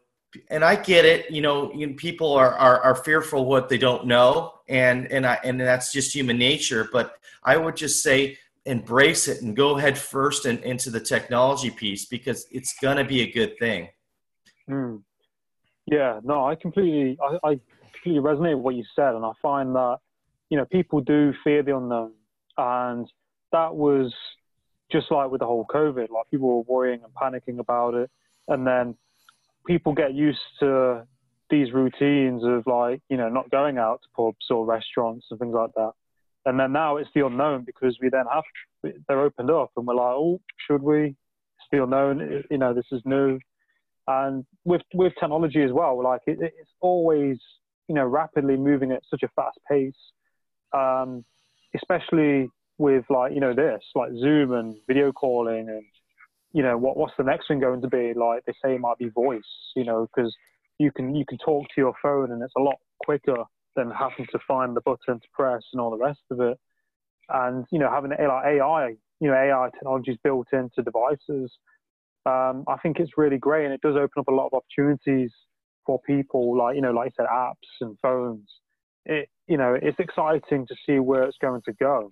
[0.49, 1.31] and I get it.
[1.31, 5.25] You know, you know, people are, are are fearful what they don't know, and and
[5.25, 6.89] I and that's just human nature.
[6.91, 7.13] But
[7.43, 12.05] I would just say embrace it and go head first and into the technology piece
[12.05, 13.89] because it's gonna be a good thing.
[14.69, 15.01] Mm.
[15.85, 17.59] Yeah, no, I completely I, I
[17.93, 19.97] completely resonate with what you said, and I find that
[20.49, 22.13] you know people do fear the unknown,
[22.57, 23.09] and
[23.51, 24.13] that was
[24.91, 26.09] just like with the whole COVID.
[26.09, 28.11] Like people were worrying and panicking about it,
[28.49, 28.95] and then
[29.67, 31.03] people get used to
[31.49, 35.53] these routines of like you know not going out to pubs or restaurants and things
[35.53, 35.91] like that.
[36.45, 38.43] And then now it's the unknown because we then have
[39.07, 41.05] they're opened up and we're like oh should we?
[41.05, 43.39] It's the unknown you know this is new.
[44.07, 47.37] And with with technology as well like it, it's always
[47.87, 49.93] you know rapidly moving at such a fast pace.
[50.73, 51.23] Um,
[51.75, 55.83] especially with like you know this like zoom and video calling and
[56.57, 58.15] you know, what what's the next thing going to be?
[58.15, 59.43] Like they say, it might be voice.
[59.75, 60.35] You know, because
[60.79, 63.43] you can you can talk to your phone and it's a lot quicker
[63.75, 66.57] than having to find the button to press and all the rest of it.
[67.29, 71.51] And you know, having like AI, you know, AI technologies built into devices,
[72.25, 75.31] um, I think it's really great, and it does open up a lot of opportunities
[75.85, 78.49] for people, like you know, like I said, apps and phones.
[79.05, 82.09] It you know, it's exciting to see where it's going to go.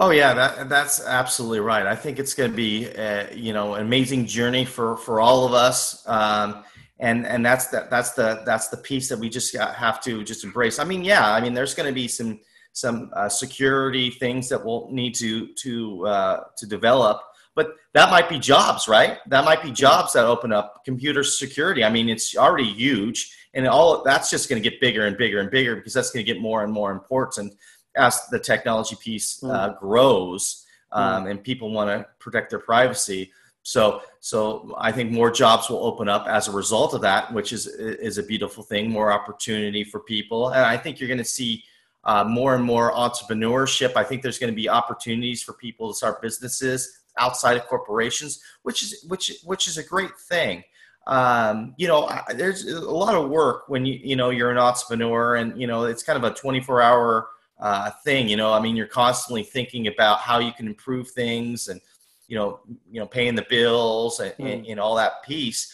[0.00, 1.84] Oh yeah, that that's absolutely right.
[1.84, 5.44] I think it's going to be a, you know an amazing journey for for all
[5.44, 6.62] of us, um,
[7.00, 10.44] and and that's the, that's the that's the piece that we just have to just
[10.44, 10.78] embrace.
[10.78, 12.38] I mean, yeah, I mean, there's going to be some
[12.72, 17.20] some uh, security things that we'll need to to uh, to develop,
[17.56, 19.18] but that might be jobs, right?
[19.26, 21.82] That might be jobs that open up computer security.
[21.82, 25.40] I mean, it's already huge, and all that's just going to get bigger and bigger
[25.40, 27.52] and bigger because that's going to get more and more important
[27.98, 29.52] as the technology piece mm.
[29.52, 31.30] uh, grows um, mm.
[31.30, 33.32] and people want to protect their privacy.
[33.62, 37.52] So, so I think more jobs will open up as a result of that, which
[37.52, 38.90] is is a beautiful thing.
[38.90, 41.64] More opportunity for people, and I think you're going to see
[42.04, 43.94] uh, more and more entrepreneurship.
[43.94, 48.40] I think there's going to be opportunities for people to start businesses outside of corporations,
[48.62, 50.64] which is which which is a great thing.
[51.06, 55.36] Um, you know, there's a lot of work when you you know you're an entrepreneur,
[55.36, 57.28] and you know it's kind of a 24 hour
[57.60, 58.28] uh, thing.
[58.28, 61.80] You know, I mean, you're constantly thinking about how you can improve things and
[62.28, 64.52] you know, you know, paying the bills and, mm.
[64.52, 65.72] and, and all that piece.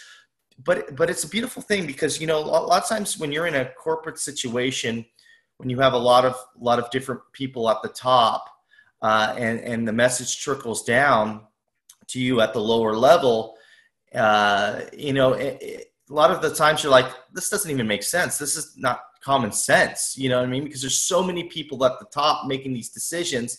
[0.64, 3.48] But but it's a beautiful thing because you know a lot of times when you're
[3.48, 5.04] in a corporate situation,
[5.58, 8.48] when you have a lot of a lot of different people at the top,
[9.02, 11.42] uh, and and the message trickles down
[12.06, 13.56] to you at the lower level,
[14.14, 17.88] uh, you know, it, it, a lot of the times you're like, this doesn't even
[17.88, 18.38] make sense.
[18.38, 20.14] This is not common sense.
[20.16, 20.64] You know what I mean?
[20.64, 23.58] Because there's so many people at the top making these decisions,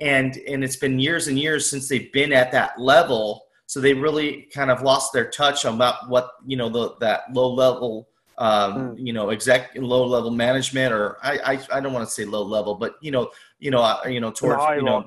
[0.00, 3.44] and and it's been years and years since they've been at that level.
[3.66, 7.52] So they really kind of lost their touch about what you know the that low
[7.52, 8.94] level um, mm.
[8.98, 12.42] you know, exec low level management, or I, I, I don't want to say low
[12.42, 15.04] level, but you know, you know, uh, you know, towards you know,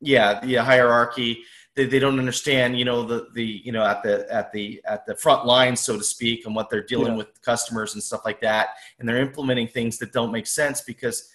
[0.00, 1.44] yeah, yeah, hierarchy
[1.74, 5.06] they, they don't understand you know the the you know at the at the at
[5.06, 7.18] the front line so to speak and what they're dealing yeah.
[7.18, 11.30] with customers and stuff like that and they're implementing things that don't make sense because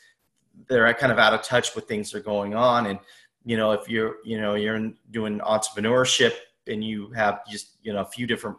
[0.68, 3.00] they're kind of out of touch with things that are going on and
[3.46, 6.34] you know if you're you know you're doing entrepreneurship
[6.68, 8.58] and you have just you know a few different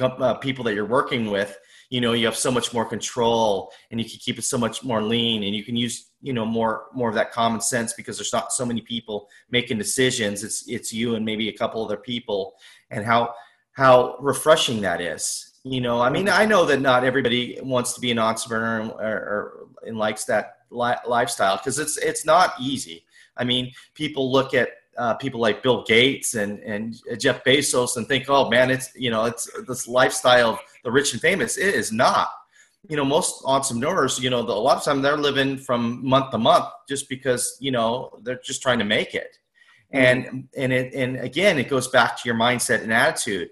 [0.00, 1.58] uh, people that you're working with
[1.90, 4.82] you know you have so much more control and you can keep it so much
[4.82, 8.16] more lean and you can use you know more more of that common sense because
[8.16, 11.96] there's not so many people making decisions it's it's you and maybe a couple other
[11.96, 12.54] people
[12.90, 13.32] and how
[13.72, 18.00] how refreshing that is you know i mean i know that not everybody wants to
[18.00, 23.04] be an entrepreneur or, or and likes that li- lifestyle because it's it's not easy
[23.36, 28.06] i mean people look at uh, people like Bill Gates and and Jeff Bezos and
[28.06, 31.56] think, oh man, it's you know it's this lifestyle of the rich and famous.
[31.56, 32.28] It is not.
[32.88, 36.30] You know, most entrepreneurs, you know, the, a lot of time they're living from month
[36.30, 39.36] to month just because you know they're just trying to make it.
[39.92, 43.50] and and it and again it goes back to your mindset and attitude.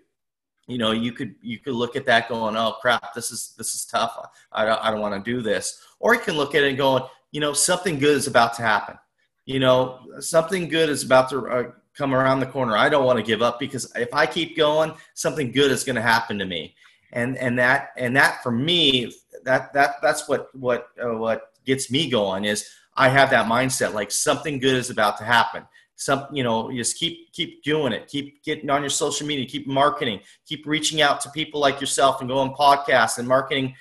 [0.66, 3.74] You know you could you could look at that going oh crap this is this
[3.74, 4.18] is tough.
[4.52, 5.82] I don't, I don't want to do this.
[5.98, 8.62] Or you can look at it and going you know something good is about to
[8.62, 8.96] happen.
[9.44, 12.76] You know something good is about to uh, come around the corner.
[12.76, 15.96] I don't want to give up because if i keep going something good is going
[15.96, 16.74] to happen to me
[17.12, 19.12] and and that and that for me
[19.44, 23.94] that that that's what what uh, what gets me going is i have that mindset
[23.94, 25.64] like something good is about to happen.
[26.00, 28.06] Some you know just keep keep doing it.
[28.06, 29.44] Keep getting on your social media.
[29.46, 30.20] Keep marketing.
[30.46, 33.74] Keep reaching out to people like yourself and go on podcasts and marketing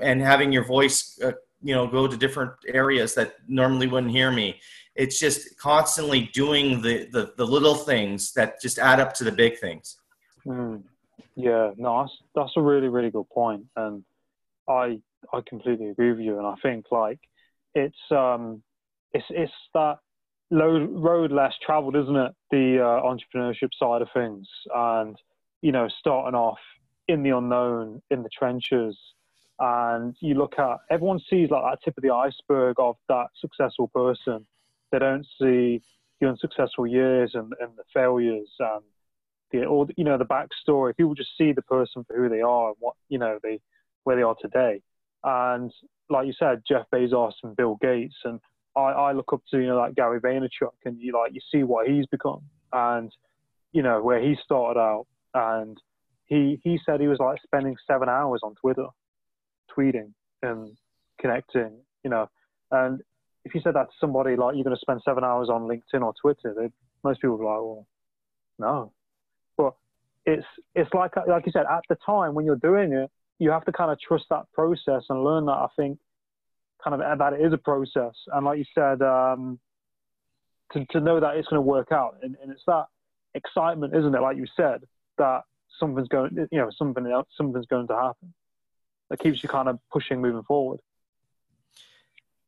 [0.00, 1.32] and having your voice uh,
[1.64, 4.60] you know go to different areas that normally wouldn't hear me.
[4.94, 9.32] It's just constantly doing the the, the little things that just add up to the
[9.32, 9.96] big things.
[10.46, 10.84] Mm.
[11.36, 14.04] Yeah no that's, that's a really really good point and
[14.68, 14.98] i
[15.32, 17.18] i completely agree with you and i think like
[17.74, 18.62] it's um
[19.12, 19.98] it's it's that
[20.50, 22.32] low, road less traveled, isn't it?
[22.50, 25.16] The uh, entrepreneurship side of things, and
[25.62, 26.58] you know, starting off
[27.08, 28.96] in the unknown, in the trenches,
[29.58, 33.88] and you look at everyone sees like that tip of the iceberg of that successful
[33.88, 34.46] person.
[34.92, 35.82] They don't see
[36.20, 38.82] the unsuccessful years and, and the failures and
[39.60, 40.96] the all you know the backstory.
[40.96, 43.60] People just see the person for who they are and what you know they
[44.04, 44.82] where they are today.
[45.22, 45.72] And
[46.10, 48.40] like you said, Jeff Bezos and Bill Gates and
[48.76, 51.62] I, I look up to you know like Gary Vaynerchuk, and you like you see
[51.62, 53.12] what he's become, and
[53.72, 55.80] you know where he started out, and
[56.26, 58.86] he he said he was like spending seven hours on Twitter,
[59.76, 60.12] tweeting
[60.42, 60.76] and
[61.20, 62.28] connecting, you know,
[62.70, 63.00] and
[63.44, 66.02] if you said that to somebody like you're going to spend seven hours on LinkedIn
[66.02, 66.70] or Twitter,
[67.02, 67.86] most people would be like, well,
[68.58, 68.92] no,
[70.26, 73.64] it's it's like like you said at the time when you're doing it, you have
[73.64, 75.52] to kind of trust that process and learn that.
[75.52, 75.98] I think
[76.82, 79.58] kind of that it is a process, and like you said, um,
[80.72, 82.86] to to know that it's going to work out, and, and it's that
[83.34, 84.20] excitement, isn't it?
[84.20, 84.82] Like you said,
[85.18, 85.42] that
[85.78, 88.32] something's going, you know, something else, something's going to happen.
[89.10, 90.80] That keeps you kind of pushing, moving forward.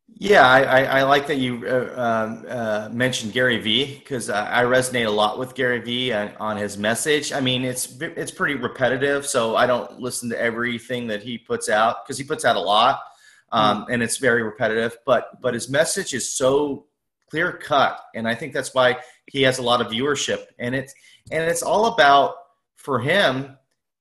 [0.08, 4.62] Yeah, I, I, I like that you uh, um, uh, mentioned Gary Vee because I,
[4.62, 7.32] I, resonate a lot with Gary Vee on, on, his message.
[7.32, 11.68] I mean, it's it's pretty repetitive, so I don't listen to everything that he puts
[11.68, 13.00] out because he puts out a lot
[13.52, 13.86] um, mm.
[13.90, 14.96] and it's very repetitive.
[15.04, 16.86] But but his message is so
[17.30, 20.46] clear cut, and I think that's why he has a lot of viewership.
[20.58, 20.94] And it's
[21.30, 22.34] and it's all about
[22.76, 23.56] for him.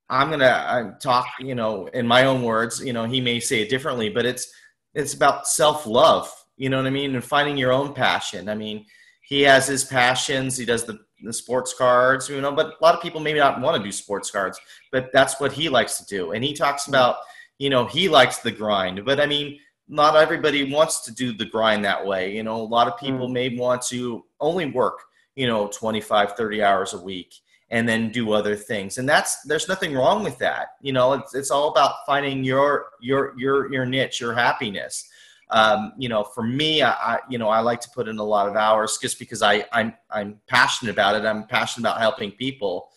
[0.09, 2.83] I'm gonna uh, talk, you know, in my own words.
[2.83, 4.51] You know, he may say it differently, but it's
[4.95, 6.31] it's about self love.
[6.57, 8.49] You know what I mean, and finding your own passion.
[8.49, 8.85] I mean,
[9.21, 10.57] he has his passions.
[10.57, 13.61] He does the the sports cards, you know, but a lot of people maybe not
[13.61, 14.59] want to do sports cards,
[14.91, 16.31] but that's what he likes to do.
[16.31, 17.17] And he talks about
[17.57, 19.05] you know, he likes the grind.
[19.05, 22.35] But I mean, not everybody wants to do the grind that way.
[22.35, 23.33] You know, a lot of people mm.
[23.33, 24.99] may want to only work,
[25.35, 27.33] you know, 25, 30 hours a week
[27.69, 28.97] and then do other things.
[28.97, 30.69] And that's there's nothing wrong with that.
[30.81, 35.09] You know, it's it's all about finding your your your your niche, your happiness.
[35.51, 38.23] Um, you know, for me, I, I, you know I like to put in a
[38.23, 41.25] lot of hours just because I I'm I'm passionate about it.
[41.25, 42.89] I'm passionate about helping people.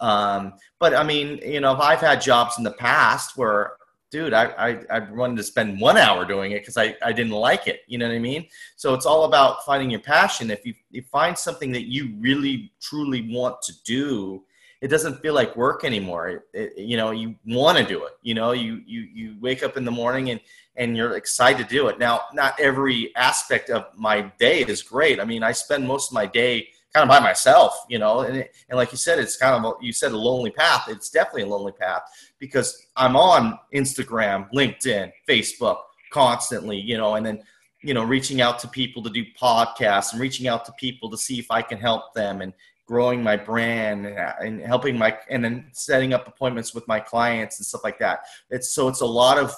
[0.00, 3.74] Um, but I mean, you know, if I've had jobs in the past where
[4.12, 7.32] dude, I, I, I wanted to spend one hour doing it because I, I didn't
[7.32, 7.80] like it.
[7.88, 8.46] You know what I mean?
[8.76, 10.50] So it's all about finding your passion.
[10.50, 14.44] If you, you find something that you really, truly want to do,
[14.82, 16.28] it doesn't feel like work anymore.
[16.28, 18.12] It, it, you know, you want to do it.
[18.22, 20.40] You know, you, you, you wake up in the morning and,
[20.76, 21.98] and you're excited to do it.
[21.98, 25.20] Now, not every aspect of my day is great.
[25.20, 28.36] I mean, I spend most of my day kind of by myself, you know, and,
[28.38, 30.86] it, and like you said, it's kind of, a, you said a lonely path.
[30.88, 32.02] It's definitely a lonely path
[32.38, 35.78] because I'm on Instagram, LinkedIn, Facebook
[36.12, 37.42] constantly, you know, and then,
[37.82, 41.16] you know, reaching out to people to do podcasts and reaching out to people to
[41.16, 42.52] see if I can help them and
[42.86, 47.66] growing my brand and helping my, and then setting up appointments with my clients and
[47.66, 48.20] stuff like that.
[48.50, 49.54] It's so it's a lot of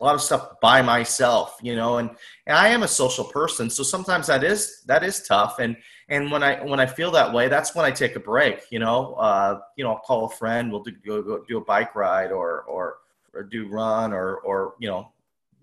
[0.00, 2.10] a lot of stuff by myself, you know, and,
[2.46, 3.68] and I am a social person.
[3.68, 5.58] So sometimes that is, that is tough.
[5.58, 5.76] And,
[6.08, 8.78] and when I, when I feel that way, that's when I take a break, you
[8.78, 11.94] know, uh, you know, I'll call a friend, we'll do, go, go do a bike
[11.94, 12.96] ride or, or,
[13.34, 15.12] or do run or, or, you know,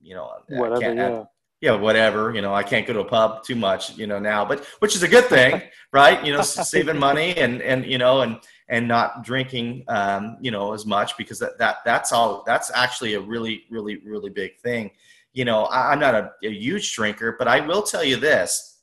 [0.03, 1.23] you know, whatever, yeah.
[1.59, 4.45] yeah, whatever, you know, I can't go to a pub too much, you know, now,
[4.45, 6.23] but which is a good thing, right?
[6.23, 8.39] You know, saving money and, and, you know, and,
[8.69, 12.43] and not drinking, um, you know, as much because that, that that's all.
[12.45, 14.91] That's actually a really, really, really big thing.
[15.33, 18.79] You know, I, am not a, a huge drinker, but I will tell you this: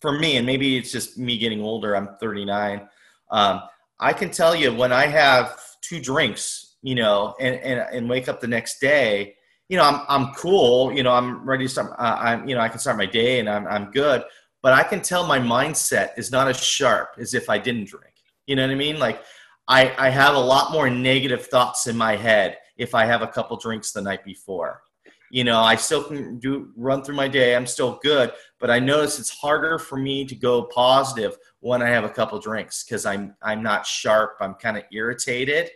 [0.00, 1.96] for me, and maybe it's just me getting older.
[1.96, 2.88] I'm 39.
[3.30, 3.62] Um,
[4.00, 8.28] I can tell you when I have two drinks, you know, and, and, and wake
[8.28, 9.34] up the next day,
[9.68, 12.60] you know, I'm, I'm cool, you know, I'm ready to start, uh, I'm, you know,
[12.60, 14.24] I can start my day and I'm, I'm good.
[14.62, 18.09] but I can tell my mindset is not as sharp as if I didn't drink.
[18.50, 18.98] You know what I mean?
[18.98, 19.22] Like
[19.68, 23.28] I, I have a lot more negative thoughts in my head if I have a
[23.28, 24.82] couple drinks the night before.
[25.30, 27.54] You know, I still can do run through my day.
[27.54, 31.90] I'm still good, but I notice it's harder for me to go positive when I
[31.90, 34.38] have a couple drinks because I'm I'm not sharp.
[34.40, 35.70] I'm kind of irritated.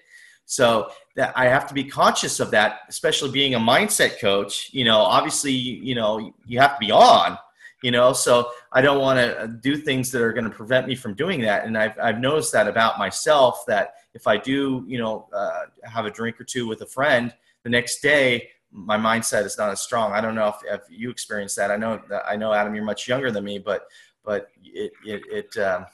[0.46, 4.68] So that I have to be conscious of that, especially being a mindset coach.
[4.72, 7.38] You know, obviously, you know, you have to be on.
[7.84, 8.32] You know, so
[8.72, 11.66] I don't want to do things that are going to prevent me from doing that.
[11.66, 15.64] And I've I've noticed that about myself that if I do, you know, uh,
[15.94, 19.70] have a drink or two with a friend, the next day my mindset is not
[19.70, 20.12] as strong.
[20.12, 21.70] I don't know if, if you experience that.
[21.70, 23.80] I know I know Adam, you're much younger than me, but
[24.24, 25.84] but it it, it, um,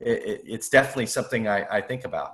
[0.00, 2.30] it it's definitely something I, I think about.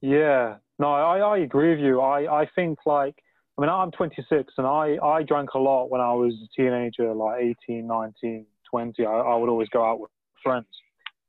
[0.00, 2.00] Yeah, no, I, I agree with you.
[2.00, 3.18] I, I think like,
[3.56, 7.14] I mean, I'm 26 and I, I drank a lot when I was a teenager,
[7.14, 9.06] like 18, 19, 20.
[9.06, 10.10] I, I would always go out with
[10.42, 10.66] friends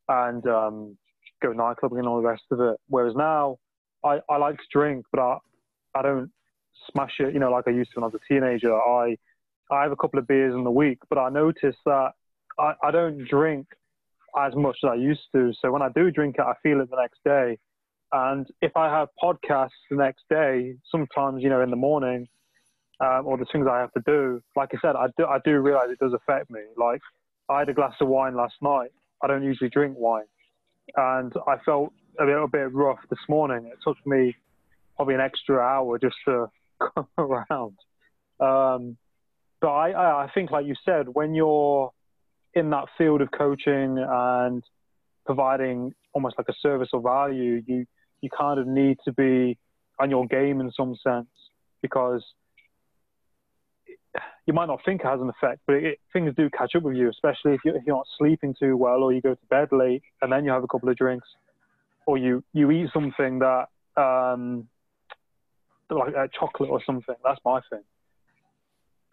[0.09, 0.97] and um,
[1.41, 2.75] go nightclubbing and all the rest of it.
[2.87, 3.59] Whereas now
[4.03, 5.37] I, I like to drink, but I,
[5.95, 6.29] I don't
[6.91, 8.75] smash it, you know, like I used to when I was a teenager.
[8.75, 9.15] I,
[9.71, 12.11] I have a couple of beers in the week, but I notice that
[12.59, 13.67] I, I don't drink
[14.37, 15.53] as much as I used to.
[15.61, 17.57] So when I do drink it, I feel it the next day.
[18.11, 22.27] And if I have podcasts the next day, sometimes, you know, in the morning,
[22.99, 25.59] um, or the things I have to do, like I said, I do, I do
[25.59, 26.61] realize it does affect me.
[26.77, 27.01] Like
[27.49, 28.91] I had a glass of wine last night.
[29.21, 30.25] I don't usually drink wine.
[30.95, 33.69] And I felt a little bit rough this morning.
[33.71, 34.35] It took me
[34.95, 36.47] probably an extra hour just to
[36.95, 37.77] come around.
[38.39, 38.97] Um,
[39.59, 41.91] but I, I think, like you said, when you're
[42.53, 44.63] in that field of coaching and
[45.25, 47.85] providing almost like a service or value, you
[48.21, 49.57] you kind of need to be
[49.99, 51.27] on your game in some sense
[51.81, 52.23] because
[54.45, 56.95] you might not think it has an effect, but it, things do catch up with
[56.95, 59.67] you, especially if, you, if you're not sleeping too well or you go to bed
[59.71, 61.27] late and then you have a couple of drinks
[62.05, 63.65] or you, you eat something that,
[63.97, 64.67] um,
[65.89, 67.15] like a chocolate or something.
[67.23, 67.83] That's my thing.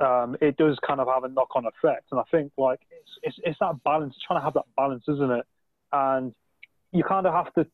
[0.01, 2.07] Um, it does kind of have a knock on effect.
[2.11, 5.31] And I think like it's, it's, it's that balance, trying to have that balance, isn't
[5.31, 5.47] it?
[5.93, 6.35] And
[6.93, 7.67] you kind of have to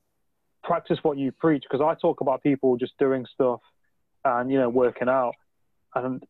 [0.62, 3.60] practice what you preach because I talk about people just doing stuff
[4.24, 5.34] and you know working out,
[5.94, 6.22] and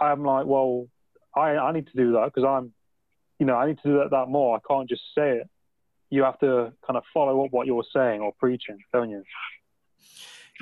[0.00, 0.86] I'm like, well,
[1.36, 2.72] I I need to do that because I'm,
[3.38, 4.56] you know, I need to do that, that more.
[4.56, 5.50] I can't just say it.
[6.10, 9.22] You have to kind of follow up what you're saying or preaching, don't you?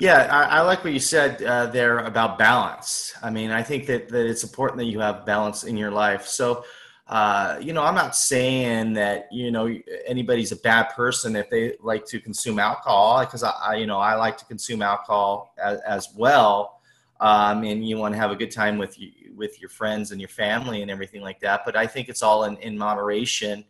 [0.01, 3.13] Yeah, I, I like what you said uh, there about balance.
[3.23, 6.27] I mean, I think that, that it's important that you have balance in your life.
[6.27, 6.65] So,
[7.11, 9.69] uh, you know, I'm not saying that you know
[10.07, 13.99] anybody's a bad person if they like to consume alcohol, because I, I, you know,
[13.99, 16.81] I like to consume alcohol as, as well,
[17.19, 20.21] um, and you want to have a good time with you, with your friends and
[20.21, 21.63] your family and everything like that.
[21.65, 23.65] But I think it's all in, in moderation,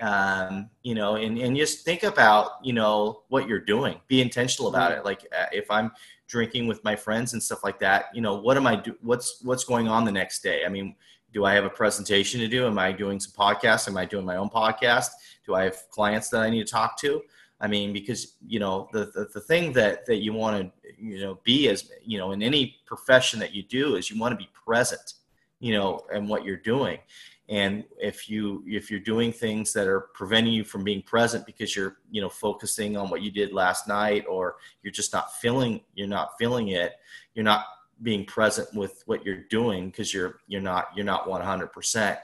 [0.00, 4.00] um, you know, and, and just think about you know what you're doing.
[4.08, 5.04] Be intentional about it.
[5.04, 5.92] Like uh, if I'm
[6.28, 8.96] drinking with my friends and stuff like that, you know, what am I do?
[9.02, 10.62] What's what's going on the next day?
[10.64, 10.96] I mean
[11.36, 12.66] do I have a presentation to do?
[12.66, 13.88] Am I doing some podcasts?
[13.88, 15.10] Am I doing my own podcast?
[15.44, 17.20] Do I have clients that I need to talk to?
[17.60, 21.20] I mean, because you know the, the, the thing that that you want to you
[21.20, 24.38] know be as you know in any profession that you do is you want to
[24.38, 25.12] be present,
[25.60, 26.98] you know, and what you're doing.
[27.50, 31.76] And if you if you're doing things that are preventing you from being present because
[31.76, 35.82] you're you know focusing on what you did last night or you're just not feeling
[35.96, 36.94] you're not feeling it,
[37.34, 37.66] you're not
[38.02, 42.18] being present with what you're doing because you're you're not you're not 100 percent.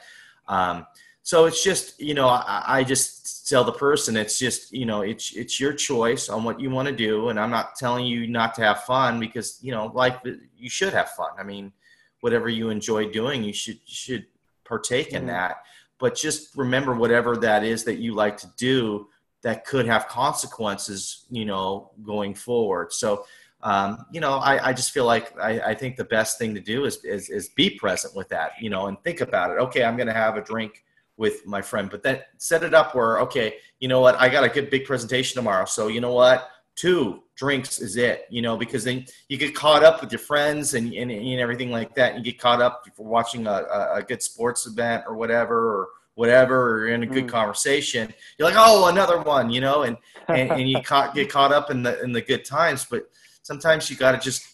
[0.48, 0.86] Um,
[1.22, 5.02] so it's just you know I, I, just tell the person it's just you know
[5.02, 8.26] it's it's your choice on what you want to do and i'm not telling you
[8.26, 10.16] not to have fun because you know life
[10.56, 11.30] you should have fun.
[11.38, 11.72] I mean
[12.20, 14.26] whatever you enjoy doing you should you should
[14.64, 15.16] partake mm-hmm.
[15.18, 15.64] in that.
[15.98, 19.08] But just remember whatever that is that you like to do
[19.42, 22.92] that could have consequences you know going forward.
[22.92, 23.24] So
[23.62, 26.60] um, you know, I, I, just feel like I, I, think the best thing to
[26.60, 29.60] do is, is, is be present with that, you know, and think about it.
[29.60, 30.84] Okay, I'm going to have a drink
[31.16, 34.42] with my friend, but then set it up where, okay, you know what, I got
[34.42, 35.64] a good big presentation tomorrow.
[35.64, 39.84] So you know what, two drinks is it, you know, because then you get caught
[39.84, 42.14] up with your friends and, and, and everything like that.
[42.14, 45.88] And you get caught up for watching a, a good sports event or whatever, or
[46.14, 47.30] whatever, or in a good mm.
[47.30, 48.12] conversation.
[48.38, 49.96] You're like, oh, another one, you know, and,
[50.28, 53.08] and, and you caught, get caught up in the, in the good times, but
[53.42, 54.46] sometimes you got to just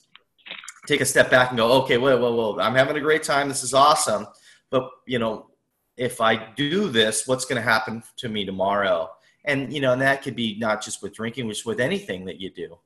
[0.87, 3.49] take a step back and go, okay, whoa, whoa, whoa, I'm having a great time.
[3.49, 4.27] This is awesome.
[4.71, 5.51] But, you know,
[5.97, 9.11] if I do this, what's going to happen to me tomorrow?
[9.45, 12.41] And, you know, and that could be not just with drinking, just with anything that
[12.41, 12.79] you do.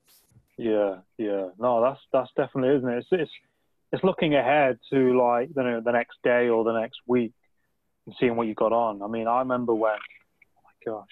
[0.57, 1.49] Yeah, yeah.
[1.59, 2.97] No, that's, that's definitely, isn't it?
[2.99, 3.31] It's, it's,
[3.91, 7.33] it's looking ahead to like, you know, the next day or the next week.
[8.05, 9.01] and seeing what you got on.
[9.01, 11.07] I mean, I remember when, oh my gosh,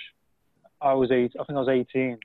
[0.82, 1.34] I was eight.
[1.40, 2.18] I think I was 18,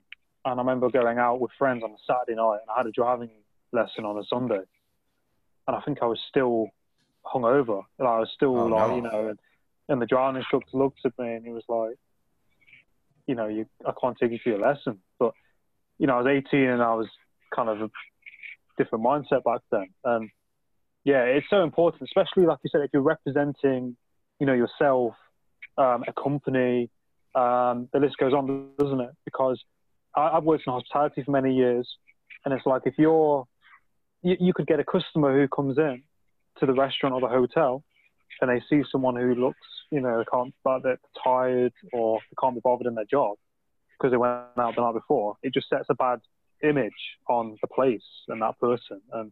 [0.45, 2.91] and I remember going out with friends on a Saturday night, and I had a
[2.91, 3.29] driving
[3.71, 4.61] lesson on a Sunday,
[5.67, 6.69] and I think I was still
[7.25, 7.83] hungover.
[7.99, 8.95] And I was still Oh, like, no.
[8.95, 9.39] you know, and,
[9.89, 11.97] and the driving instructor looked at me and he was like,
[13.27, 14.99] you know, you, I can't take you for your lesson.
[15.19, 15.33] But,
[15.97, 17.07] you know, I was 18 and I was
[17.53, 17.89] kind of a
[18.77, 19.87] different mindset back then.
[20.05, 20.29] And
[21.03, 23.97] yeah, it's so important, especially like you said, if you're representing,
[24.39, 25.15] you know, yourself,
[25.77, 26.89] um, a company,
[27.35, 29.11] um, the list goes on, doesn't it?
[29.25, 29.61] Because
[30.17, 31.87] I, I've worked in hospitality for many years,
[32.43, 33.45] and it's like if you're,
[34.23, 36.03] you, you could get a customer who comes in
[36.59, 37.83] to the restaurant or the hotel,
[38.41, 42.55] and they see someone who looks, you know, can't, but they're tired or they can't
[42.55, 43.37] be bothered in their job
[43.97, 45.35] because they went out the night before.
[45.43, 46.19] It just sets a bad
[46.63, 46.91] image
[47.29, 49.31] on the place and that person, and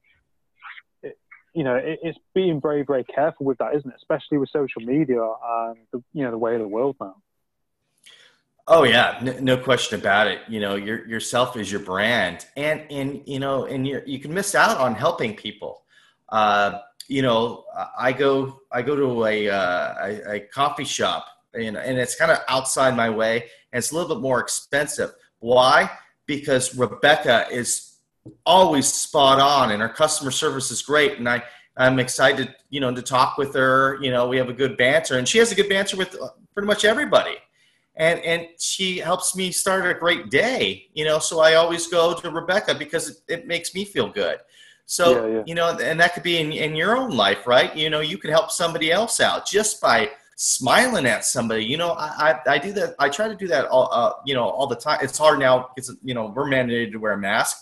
[1.01, 1.17] it,
[1.53, 3.97] you know, it, it's being very, very careful with that, isn't it?
[3.97, 7.15] Especially with social media and the, you know the way of the world now.
[8.67, 10.39] Oh yeah, no, no question about it.
[10.47, 14.33] You know, your yourself is your brand, and and you know, and you you can
[14.33, 15.83] miss out on helping people.
[16.29, 17.65] Uh, you know,
[17.97, 22.31] I go I go to a uh, a, a coffee shop, and and it's kind
[22.31, 25.11] of outside my way, and it's a little bit more expensive.
[25.39, 25.91] Why?
[26.25, 27.97] Because Rebecca is
[28.47, 31.43] always spot on, and her customer service is great, and I.
[31.77, 33.99] I'm excited, you know, to talk with her.
[34.01, 36.29] You know, we have a good banter, and she has a good banter with uh,
[36.53, 37.35] pretty much everybody
[37.97, 42.13] and and she helps me start a great day you know so i always go
[42.13, 44.39] to rebecca because it, it makes me feel good.
[44.87, 45.43] So Yeah, yeah.
[45.47, 47.75] you know and that could be in, in your own life right?
[47.75, 51.63] You know you could help somebody else out just by smiling at somebody.
[51.65, 54.35] You know i i, I do that i try to do that all uh, you
[54.35, 54.99] know all the time.
[55.01, 57.57] It's hard now because you know we're mandated to wear a mask.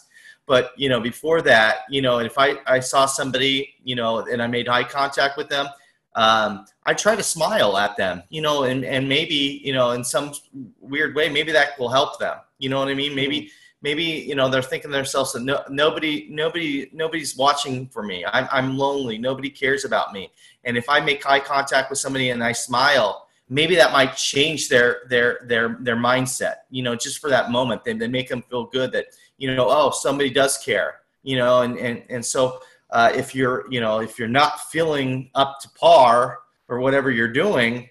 [0.45, 4.41] But you know before that you know if i i saw somebody you know and
[4.41, 5.67] i made eye contact with them
[6.15, 10.03] um, I try to smile at them, you know, and, and maybe, you know, in
[10.03, 10.33] some
[10.79, 12.37] weird way, maybe that will help them.
[12.59, 13.15] You know what I mean?
[13.15, 13.49] Maybe,
[13.81, 18.23] maybe, you know, they're thinking to themselves that no, nobody, nobody, nobody's watching for me.
[18.25, 19.17] I'm, I'm lonely.
[19.17, 20.31] Nobody cares about me.
[20.65, 24.69] And if I make eye contact with somebody and I smile, maybe that might change
[24.69, 28.43] their, their, their, their mindset, you know, just for that moment, then they make them
[28.43, 29.07] feel good that,
[29.37, 32.59] you know, oh, somebody does care, you know, and, and, and so,
[32.93, 36.39] uh, if you're you know if you're not feeling up to par
[36.69, 37.89] or whatever you're doing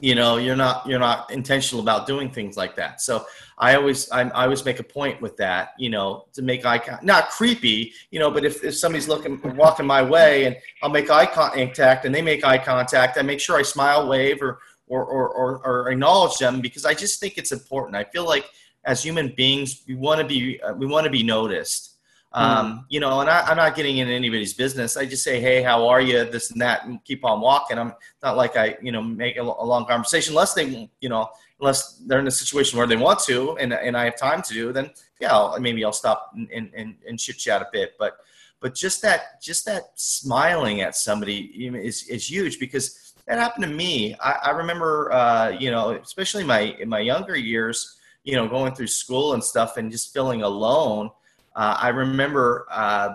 [0.00, 3.00] you know you're not you're not intentional about doing things like that.
[3.00, 3.26] So
[3.58, 6.78] i always i, I always make a point with that you know to make eye
[6.78, 10.90] contact not creepy you know but if, if somebody's looking walking my way and i'll
[10.90, 14.60] make eye contact and they make eye contact i make sure i smile wave or
[14.86, 17.96] or or, or, or acknowledge them because i just think it's important.
[17.96, 18.46] I feel like
[18.84, 21.97] as human beings we want to be uh, we want to be noticed
[22.32, 24.96] um, you know, and I, I'm not getting in anybody's business.
[24.96, 26.24] I just say, hey, how are you?
[26.24, 27.78] This and that, and keep on walking.
[27.78, 31.30] I'm not like I, you know, make a, a long conversation unless they, you know,
[31.60, 34.52] unless they're in a situation where they want to, and and I have time to
[34.52, 34.72] do.
[34.72, 37.94] Then yeah, I'll, maybe I'll stop and and, and chit chat a bit.
[37.98, 38.18] But
[38.60, 41.38] but just that just that smiling at somebody
[41.76, 44.14] is is huge because that happened to me.
[44.20, 48.74] I, I remember, uh, you know, especially my in my younger years, you know, going
[48.74, 51.10] through school and stuff, and just feeling alone.
[51.54, 53.14] Uh, I remember, uh,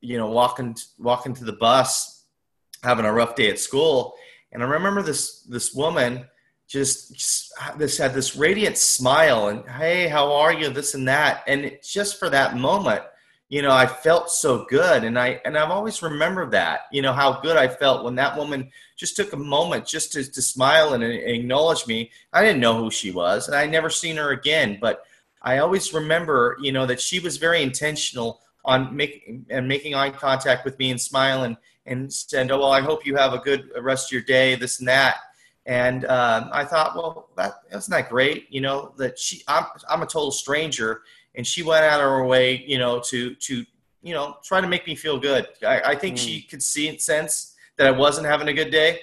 [0.00, 2.24] you know, walking walking to the bus,
[2.82, 4.14] having a rough day at school,
[4.52, 6.26] and I remember this this woman
[6.68, 10.68] just, just this had this radiant smile and hey, how are you?
[10.68, 13.02] This and that, and it, just for that moment,
[13.48, 17.14] you know, I felt so good, and I and I've always remembered that, you know,
[17.14, 20.92] how good I felt when that woman just took a moment just to, to smile
[20.92, 22.10] and acknowledge me.
[22.32, 25.02] I didn't know who she was, and I never seen her again, but
[25.42, 30.10] I always remember, you know, that she was very intentional on making and making eye
[30.10, 33.70] contact with me and smiling and said, "Oh, well, I hope you have a good
[33.80, 35.16] rest of your day, this and that."
[35.66, 38.94] And um, I thought, well, that that's not great, you know.
[38.96, 41.02] That she, I'm, I'm a total stranger,
[41.34, 43.64] and she went out of her way, you know, to to
[44.02, 45.46] you know try to make me feel good.
[45.66, 46.24] I, I think Mm.
[46.24, 49.00] she could see and sense that I wasn't having a good day.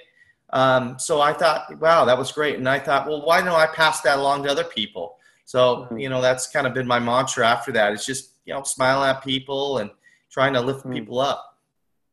[0.51, 2.55] Um, so I thought, wow, that was great.
[2.57, 5.17] And I thought, well, why don't I pass that along to other people?
[5.45, 7.93] So, you know, that's kind of been my mantra after that.
[7.93, 9.91] It's just, you know, smiling at people and
[10.31, 10.93] trying to lift Mm.
[10.93, 11.43] people up.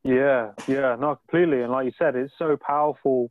[0.05, 1.63] Yeah, yeah, no, completely.
[1.63, 3.31] And like you said, it's so powerful,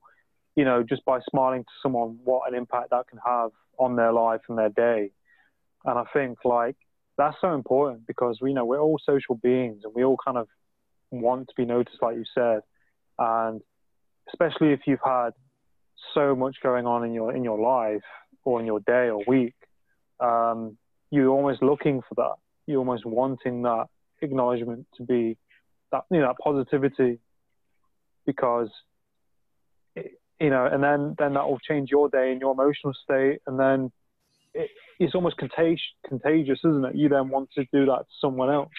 [0.56, 4.12] you know, just by smiling to someone, what an impact that can have on their
[4.12, 5.12] life and their day.
[5.86, 6.78] And I think like
[7.18, 10.47] that's so important because we know we're all social beings and we all kind of
[11.12, 12.62] want to be noticed, like you said.
[13.20, 13.62] And
[14.30, 15.32] especially if you've had
[16.14, 18.04] so much going on in your in your life
[18.45, 19.56] or in your day or week,
[20.22, 20.78] um,
[21.10, 22.36] you're almost looking for that.
[22.68, 23.88] You're almost wanting that
[24.22, 25.38] acknowledgement to be
[25.92, 27.20] that you know that positivity
[28.26, 28.70] because
[29.96, 33.40] it, you know, and then then that will change your day and your emotional state,
[33.48, 33.92] and then
[34.54, 34.70] it,
[35.00, 36.96] it's almost contagious, contagious, isn't it?
[36.96, 38.70] You then want to do that to someone else.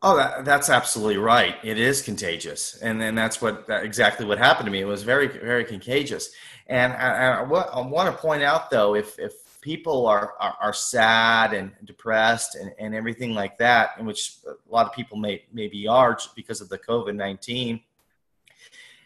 [0.00, 1.56] Oh, that, that's absolutely right.
[1.64, 4.80] It is contagious, and then that's what that, exactly what happened to me.
[4.80, 6.30] It was very, very contagious.
[6.68, 10.72] And I, I, I want to point out, though, if if people are, are, are
[10.72, 15.44] sad and depressed and, and everything like that, in which a lot of people may
[15.52, 17.80] maybe are because of the COVID nineteen,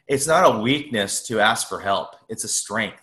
[0.06, 2.14] it's not a weakness to ask for help.
[2.28, 3.02] It's a strength.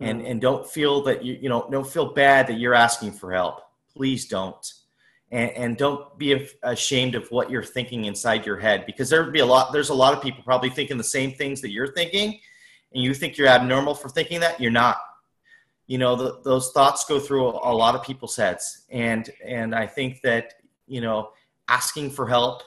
[0.00, 0.30] And mm.
[0.30, 3.62] and don't feel that you you know don't feel bad that you're asking for help.
[3.96, 4.64] Please don't.
[5.32, 9.32] And, and don't be ashamed of what you're thinking inside your head because there would
[9.32, 11.92] be a lot there's a lot of people probably thinking the same things that you're
[12.00, 12.38] thinking
[12.92, 14.98] and you think you're abnormal for thinking that you're not
[15.86, 18.84] you know the, those thoughts go through a, lot of people's heads.
[18.90, 20.54] And and i think that
[20.86, 21.30] you know
[21.68, 22.62] asking for help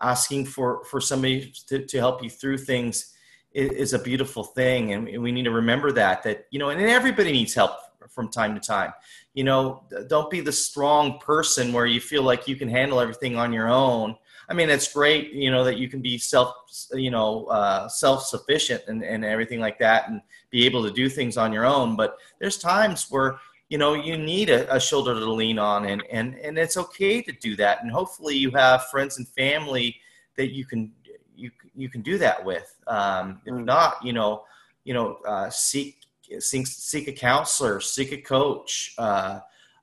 [0.00, 3.14] asking for for somebody to, to help you through things
[3.52, 4.92] is, is a beautiful thing.
[4.92, 7.72] And we need to remember that that you know and everybody needs help
[8.08, 8.92] from time to time.
[9.34, 13.36] You know don't be the strong person where you feel like you can handle everything
[13.36, 14.16] on your own
[14.50, 16.54] i mean it's great you know that you can be self
[16.92, 20.20] you know uh, self-sufficient and, and everything like that and
[20.50, 21.96] be able to do things on your own.
[21.96, 23.38] But there's times where
[23.68, 27.22] you know you need a, a, shoulder to lean on and and and it's okay
[27.22, 27.82] to do that.
[27.82, 29.96] And hopefully you have friends and family
[30.36, 30.92] that you can
[31.36, 32.76] you you can do that with.
[32.86, 33.64] Um, if mm.
[33.64, 34.44] not you know
[34.84, 35.98] you know uh, seek
[36.38, 39.40] seek seek a counselor seek a coach uh,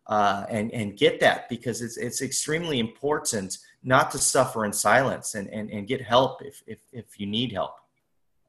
[0.07, 5.35] uh, and and get that because it's it's extremely important not to suffer in silence
[5.35, 7.75] and and, and get help if, if if you need help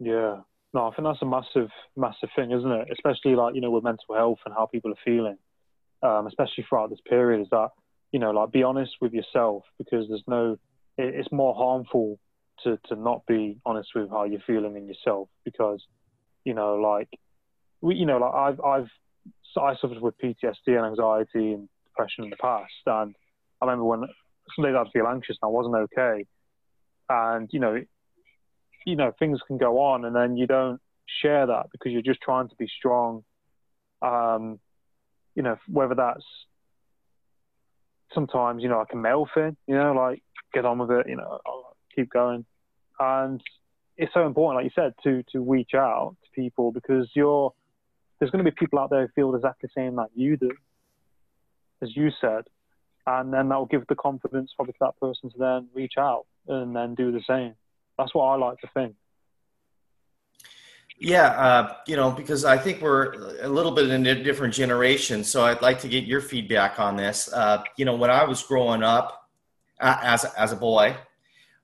[0.01, 0.39] yeah
[0.75, 2.89] no, I think that's a massive, massive thing, isn't it?
[2.93, 5.39] Especially like you know with mental health and how people are feeling,
[6.03, 7.41] um, especially throughout this period.
[7.41, 7.71] Is that
[8.13, 10.53] you know like be honest with yourself because there's no,
[10.99, 12.19] it, it's more harmful
[12.65, 15.83] to to not be honest with how you're feeling in yourself because
[16.45, 17.09] you know like
[17.81, 18.91] we you know like I've I've
[19.57, 23.17] I suffered with PTSD and anxiety and depression in the past, and
[23.63, 24.05] I remember when
[24.55, 26.27] some days I'd feel anxious and I wasn't okay,
[27.09, 27.83] and you know
[28.87, 30.81] you know things can go on and then you don't
[31.23, 33.25] share that because you're just trying to be strong.
[34.03, 34.61] Um,
[35.35, 36.25] you know whether that's
[38.15, 40.23] sometimes you know like a male thing you know like
[40.55, 41.39] get on with it you know
[41.95, 42.45] keep going.
[43.01, 43.41] And
[43.97, 47.53] it's so important like you said to to reach out to people because you're
[48.19, 50.51] there's going to be people out there who feel exactly the same that you do.
[51.81, 52.45] As you said
[53.09, 56.27] and then that will give the confidence probably to that person to then reach out
[56.49, 57.55] and then do the same
[57.99, 58.95] that's what I like to think.
[61.01, 65.23] Yeah, uh, you know, because I think we're a little bit in a different generation.
[65.23, 67.33] So I'd like to get your feedback on this.
[67.33, 69.29] Uh, you know, when I was growing up
[69.81, 70.97] uh, as as a boy,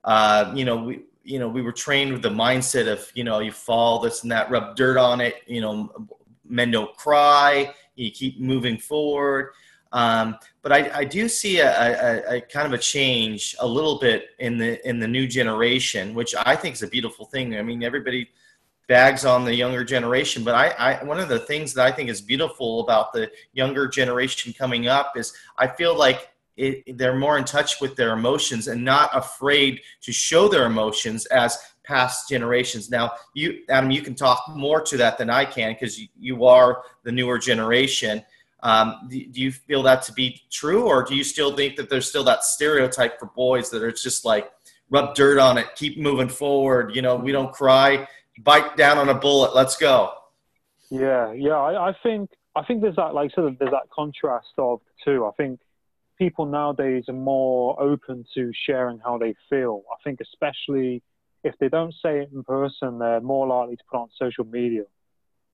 [0.05, 3.41] uh, you know, we you know we were trained with the mindset of you know
[3.41, 5.37] you fall this and that, rub dirt on it.
[5.47, 6.09] You know,
[6.49, 7.75] men don't cry.
[7.97, 9.51] You keep moving forward.
[9.95, 14.01] Um, but I, I, do see a, a, a, kind of a change a little
[14.01, 17.57] bit in the in the new generation, which I think is a beautiful thing.
[17.57, 18.29] I mean, everybody
[18.89, 22.11] bags on the younger generation, but I, I one of the things that I think
[22.11, 27.39] is beautiful about the younger generation coming up is I feel like it, they're more
[27.39, 32.91] in touch with their emotions and not afraid to show their emotions as past generations.
[32.91, 36.45] Now, you, Adam, you can talk more to that than I can because you, you
[36.47, 38.25] are the newer generation.
[38.65, 41.91] Um, do, do, you feel that to be true, or do you still think that
[41.91, 44.51] there's still that stereotype for boys that are just like
[44.89, 46.97] rub dirt on it, keep moving forward?
[46.97, 48.09] You know, we don't cry,
[48.39, 50.15] bite down on a bullet, let's go.
[50.91, 51.57] Yeah, yeah.
[51.57, 55.13] I, I think I think there's that like sort of there's that contrast of the
[55.13, 55.27] two.
[55.27, 55.61] I think
[56.19, 59.83] people nowadays are more open to sharing how they feel.
[59.93, 61.03] I think especially
[61.43, 64.85] if they don't say it in person, they're more likely to put on social media.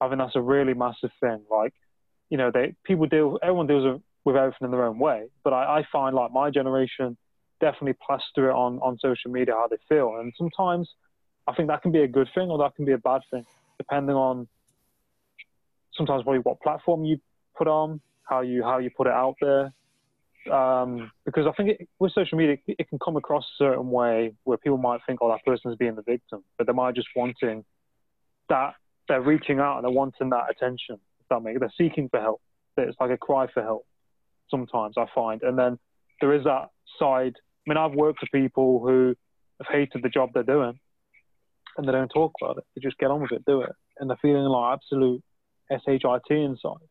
[0.00, 1.42] I think that's a really massive thing.
[1.50, 1.74] Like
[2.30, 5.24] you know, they people deal, everyone deals with, everything in their own way.
[5.42, 7.16] But I, I find like my generation
[7.60, 10.88] definitely plaster it on on social media how they feel, and sometimes
[11.46, 13.44] I think that can be a good thing or that can be a bad thing,
[13.78, 14.48] depending on
[15.94, 17.18] sometimes probably what platform you
[17.56, 19.72] put on, how you how you put it out there.
[20.50, 23.90] Um, because I think it, with social media, it, it can come across a certain
[23.90, 26.94] way where people might think, "Oh, that person is being the victim," but they might
[26.94, 27.64] just wanting
[28.48, 28.74] that
[29.08, 30.98] they're reaching out and they're wanting that attention
[31.38, 32.40] make they're seeking for help.
[32.76, 33.86] It's like a cry for help.
[34.50, 35.78] Sometimes I find, and then
[36.20, 37.34] there is that side.
[37.36, 39.14] I mean, I've worked with people who
[39.60, 40.78] have hated the job they're doing,
[41.76, 42.64] and they don't talk about it.
[42.74, 45.22] They just get on with it, do it, and they're feeling like absolute
[45.70, 46.88] shit inside.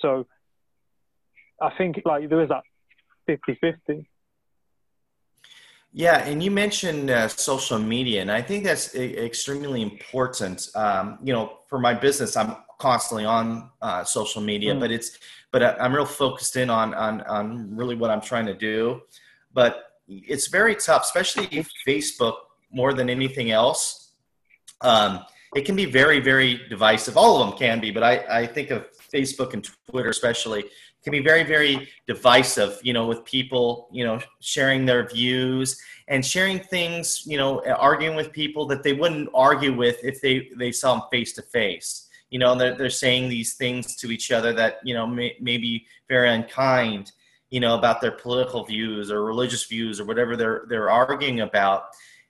[0.00, 0.26] So
[1.62, 2.62] I think like there is that
[3.28, 4.06] 50-50
[5.92, 10.68] Yeah, and you mentioned uh, social media, and I think that's extremely important.
[10.74, 14.80] Um, you know, for my business, I'm constantly on uh, social media, mm.
[14.80, 15.18] but it's
[15.52, 19.02] but I'm real focused in on on on really what I'm trying to do.
[19.52, 21.46] But it's very tough, especially
[21.86, 22.34] Facebook
[22.70, 24.12] more than anything else.
[24.82, 25.24] Um,
[25.54, 27.16] it can be very very divisive.
[27.16, 30.64] All of them can be, but I I think of Facebook and Twitter especially
[31.06, 36.26] can be very very divisive you know with people you know sharing their views and
[36.26, 40.72] sharing things you know arguing with people that they wouldn't argue with if they they
[40.72, 44.52] saw them face to face you know they're, they're saying these things to each other
[44.52, 47.12] that you know may, may be very unkind
[47.50, 51.88] you know about their political views or religious views or whatever they're they're arguing about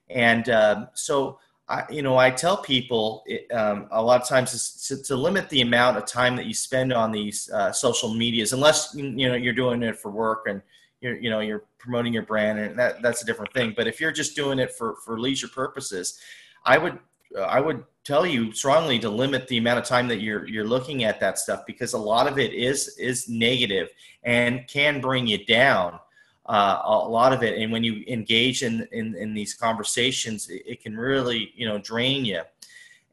[0.09, 1.39] and um, so
[1.69, 5.59] I, you know, I tell people um, a lot of times to, to, limit the
[5.59, 9.53] amount of time that you spend on these uh, social medias, unless you know you're
[9.53, 10.61] doing it for work and
[11.01, 13.73] you're you know you're promoting your brand, and that that's a different thing.
[13.75, 16.17] But if you're just doing it for for leisure purposes,
[16.65, 16.99] I would
[17.37, 21.03] I would tell you strongly to limit the amount of time that you're you're looking
[21.03, 23.89] at that stuff because a lot of it is is negative
[24.23, 25.99] and can bring you down
[26.47, 27.61] uh, a lot of it.
[27.61, 31.77] And when you engage in, in, in these conversations, it, it, can really, you know,
[31.77, 32.41] drain you.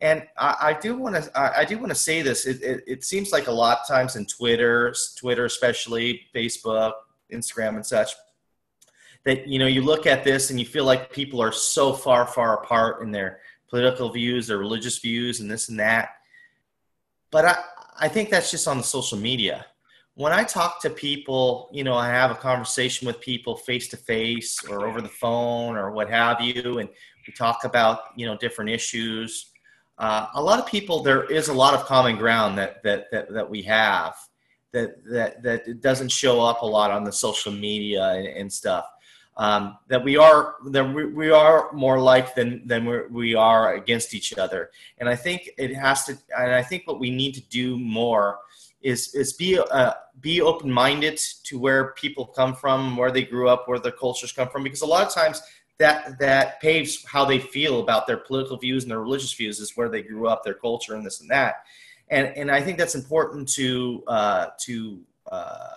[0.00, 2.46] And I, do want to, I, I, do want to say this.
[2.46, 6.92] It, it, it, seems like a lot of times in Twitter, Twitter especially, Facebook,
[7.32, 8.12] Instagram, and such,
[9.24, 12.26] that you know you look at this and you feel like people are so far,
[12.26, 13.40] far apart in their
[13.74, 16.10] political views, their religious views, and this and that.
[17.32, 17.56] But I,
[17.98, 19.66] I think that's just on the social media
[20.14, 23.96] when I talk to people, you know, I have a conversation with people face to
[23.96, 26.88] face or over the phone or what have you, and
[27.26, 29.50] we talk about, you know, different issues.
[29.98, 33.32] Uh, a lot of people, there is a lot of common ground that that that,
[33.32, 34.14] that we have
[34.72, 38.86] that that that doesn't show up a lot on the social media and, and stuff.
[39.36, 44.14] Um, that we are that we, are more like than than we're, we are against
[44.14, 46.16] each other, and I think it has to.
[46.38, 48.38] And I think what we need to do more
[48.80, 53.48] is is be uh, be open minded to where people come from, where they grew
[53.48, 55.42] up, where their cultures come from, because a lot of times
[55.78, 59.76] that that paves how they feel about their political views and their religious views is
[59.76, 61.64] where they grew up, their culture, and this and that.
[62.10, 65.00] And and I think that's important to uh, to
[65.32, 65.68] uh,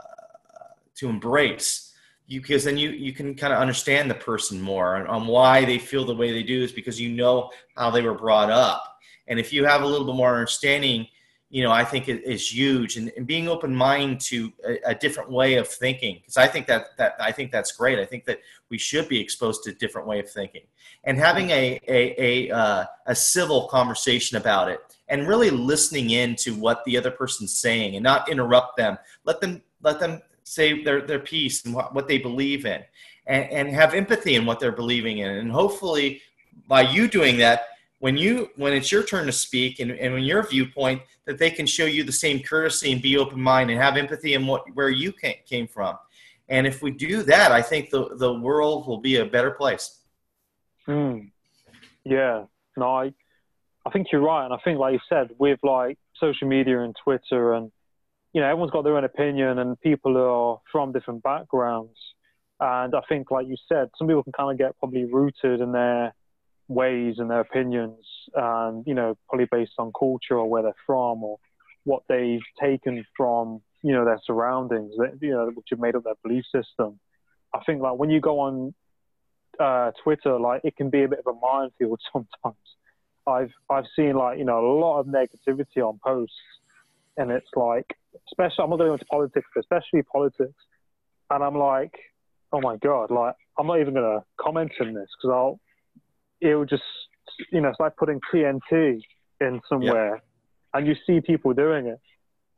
[0.95, 1.86] to embrace.
[2.27, 5.63] You, because then you, you can kind of understand the person more and on why
[5.63, 8.83] they feel the way they do is because you know how they were brought up.
[9.27, 11.07] And if you have a little bit more understanding
[11.49, 15.31] you know, I think is huge, and, and being open mind to a, a, different
[15.31, 16.15] way of thinking.
[16.15, 17.99] Because I think that that I think that's great.
[17.99, 20.63] I think that we should be exposed to a different way of thinking,
[21.05, 26.35] and having a a a, uh, a civil conversation about it, and really listening in
[26.37, 28.97] to what the other person's saying, and not interrupt them.
[29.23, 32.83] Let them let them say their their piece and what, what they believe in,
[33.25, 36.21] and, and have empathy in what they're believing in, and hopefully
[36.67, 37.67] by you doing that
[37.99, 41.49] when you when it's your turn to speak and, and when your viewpoint that they
[41.49, 44.63] can show you the same courtesy and be open minded and have empathy in what
[44.75, 45.11] where you
[45.45, 45.97] came from.
[46.49, 49.99] And if we do that i think the the world will be a better place.
[50.87, 51.31] Mm.
[52.05, 52.45] yeah.
[52.77, 53.13] No I,
[53.85, 54.45] I think you're right.
[54.45, 57.71] And i think like you said with like social media and twitter and
[58.33, 61.97] you know everyone's got their own opinion and people are from different backgrounds
[62.59, 65.71] and i think like you said some people can kind of get probably rooted in
[65.71, 66.13] their
[66.67, 68.05] ways and their opinions,
[68.35, 71.37] and you know, probably based on culture or where they're from or
[71.83, 76.03] what they've taken from you know their surroundings, that, you know, which have made up
[76.03, 76.99] their belief system.
[77.53, 78.73] I think like when you go on
[79.59, 82.57] uh, Twitter, like it can be a bit of a minefield sometimes.
[83.25, 86.35] I've I've seen like you know a lot of negativity on posts,
[87.17, 87.85] and it's like,
[88.31, 90.53] especially I'm not going into politics, but especially politics,
[91.29, 91.93] and I'm like,
[92.53, 95.59] oh my god, like I'm not even going to comment on this because I'll
[96.39, 96.83] it will just,
[97.51, 99.01] you know, it's like putting TNT
[99.41, 100.23] in somewhere, yep.
[100.73, 101.99] and you see people doing it,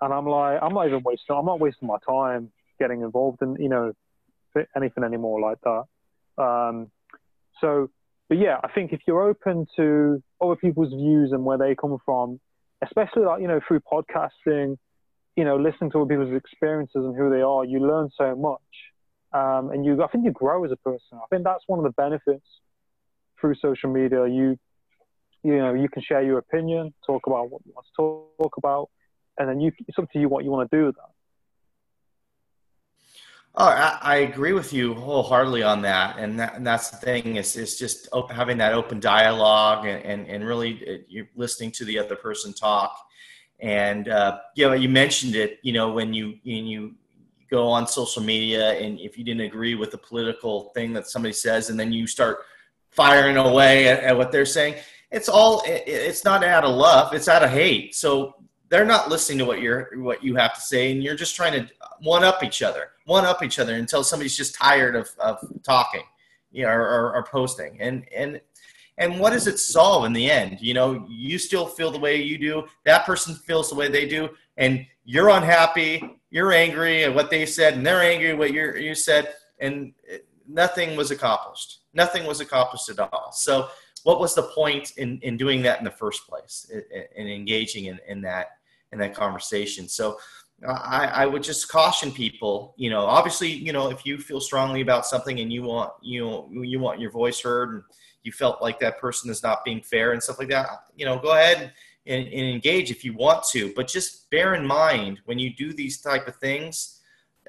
[0.01, 3.55] and I'm like, I'm not even wasting, I'm not wasting my time getting involved in,
[3.59, 3.93] you know,
[4.75, 6.43] anything anymore like that.
[6.43, 6.91] Um,
[7.61, 7.89] so,
[8.29, 11.97] but yeah, I think if you're open to other people's views and where they come
[12.05, 12.39] from,
[12.83, 14.77] especially like you know through podcasting,
[15.35, 18.59] you know, listening to people's experiences and who they are, you learn so much,
[19.33, 21.13] um, and you, I think you grow as a person.
[21.13, 22.45] I think that's one of the benefits
[23.39, 24.57] through social media, you
[25.43, 28.89] you know you can share your opinion, talk about what you want to talk about,
[29.37, 31.09] and then you it's up to you what you want to do with that.
[33.55, 37.35] Oh, I, I, agree with you wholeheartedly on that, and, that, and that's the thing
[37.35, 41.71] is is just open, having that open dialogue and and, and really uh, you're listening
[41.71, 42.95] to the other person talk,
[43.59, 46.93] and uh, you know you mentioned it, you know when you when you
[47.49, 51.33] go on social media and if you didn't agree with the political thing that somebody
[51.33, 52.39] says, and then you start
[52.91, 54.75] firing away at, at what they're saying,
[55.11, 57.95] it's all it's not out of love, it's out of hate.
[57.95, 58.35] So
[58.69, 61.53] they're not listening to what you're what you have to say, and you're just trying
[61.53, 65.39] to one up each other, one up each other until somebody's just tired of, of
[65.63, 66.03] talking,
[66.51, 67.81] you know, or, or, or posting.
[67.81, 68.39] And and
[68.99, 70.59] and what does it solve in the end?
[70.61, 72.65] You know, you still feel the way you do.
[72.85, 76.19] That person feels the way they do, and you're unhappy.
[76.29, 79.93] You're angry at what they said, and they're angry at what you you said, and
[80.47, 81.79] nothing was accomplished.
[81.93, 83.31] Nothing was accomplished at all.
[83.31, 83.69] So,
[84.03, 86.69] what was the point in in doing that in the first place,
[87.15, 88.49] in engaging in, in that
[88.91, 89.87] in that conversation?
[89.87, 90.19] So.
[90.67, 92.73] I, I would just caution people.
[92.77, 96.21] You know, obviously, you know, if you feel strongly about something and you want you
[96.21, 97.83] know you want your voice heard and
[98.23, 101.17] you felt like that person is not being fair and stuff like that, you know,
[101.17, 101.71] go ahead
[102.05, 103.73] and, and engage if you want to.
[103.75, 106.99] But just bear in mind when you do these type of things,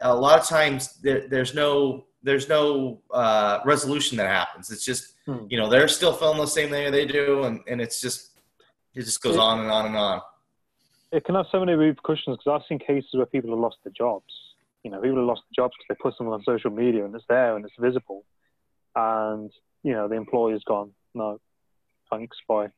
[0.02, 4.70] a lot of times there, there's no there's no uh, resolution that happens.
[4.70, 5.46] It's just hmm.
[5.48, 8.30] you know they're still feeling the same thing they do, and, and it's just
[8.94, 10.20] it just goes on and on and on.
[11.12, 13.92] It can have so many repercussions because I've seen cases where people have lost their
[13.96, 14.32] jobs.
[14.84, 17.14] You know, people have lost their jobs because they put something on social media and
[17.14, 18.24] it's there and it's visible,
[18.94, 19.50] and
[19.82, 21.40] you know, the employer's gone, no,
[22.10, 22.68] thanks, bye.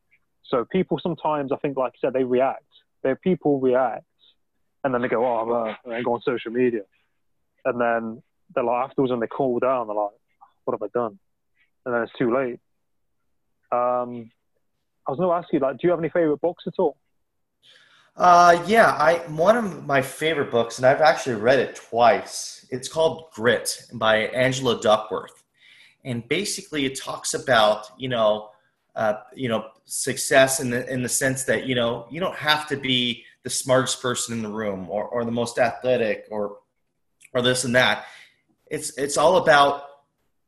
[0.45, 2.63] So people sometimes, I think, like you said, they react.
[3.03, 4.05] Their people react,
[4.83, 6.81] and then they go, oh, well, and then go on social media,
[7.65, 8.23] and then
[8.55, 10.11] they're like afterwards when they cool down, they're like,
[10.63, 11.19] what have I done?
[11.85, 12.59] And then it's too late.
[13.71, 14.31] Um,
[15.05, 16.95] I was going to ask you, like, do you have any favorite books at all?
[18.15, 22.65] Uh, yeah, I one of my favorite books, and I've actually read it twice.
[22.69, 25.43] It's called Grit by Angela Duckworth
[26.05, 28.49] and basically it talks about you know
[28.95, 32.67] uh, you know success in the in the sense that you know you don't have
[32.67, 36.57] to be the smartest person in the room or, or the most athletic or
[37.33, 38.05] or this and that
[38.67, 39.83] it's it's all about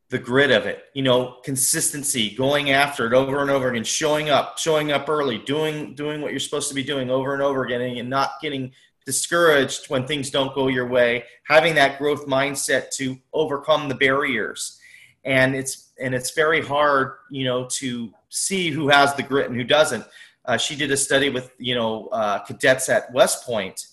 [0.08, 4.30] the grit of it you know consistency going after it over and over again showing
[4.30, 7.64] up showing up early doing doing what you're supposed to be doing over and over
[7.64, 8.72] again and not getting
[9.04, 14.80] discouraged when things don't go your way having that growth mindset to overcome the barriers
[15.26, 19.56] and it's and it's very hard, you know, to see who has the grit and
[19.56, 20.04] who doesn't.
[20.44, 23.88] Uh, she did a study with you know uh, cadets at West Point,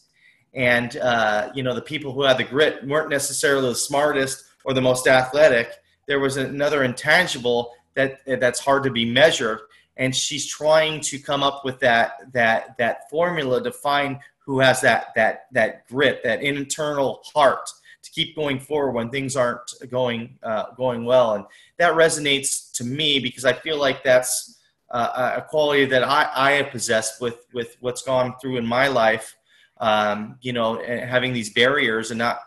[0.54, 4.74] and uh, you know the people who had the grit weren't necessarily the smartest or
[4.74, 5.72] the most athletic.
[6.08, 9.60] There was another intangible that that's hard to be measured,
[9.98, 14.82] and she's trying to come up with that that that formula to find who has
[14.82, 17.70] that that that grit, that internal heart
[18.02, 21.46] to keep going forward when things aren't going uh, going well, and
[21.78, 24.60] that resonates to me because I feel like that's
[24.92, 28.88] uh, a quality that I, I have possessed with with what's gone through in my
[28.88, 29.36] life.
[29.78, 32.40] Um, you know, having these barriers and not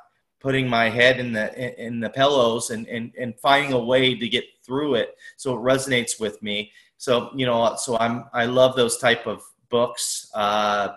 [0.46, 1.46] putting my head in the
[1.84, 5.58] in the pillows and, and and finding a way to get through it so it
[5.58, 10.88] resonates with me so you know so i'm i love those type of books uh,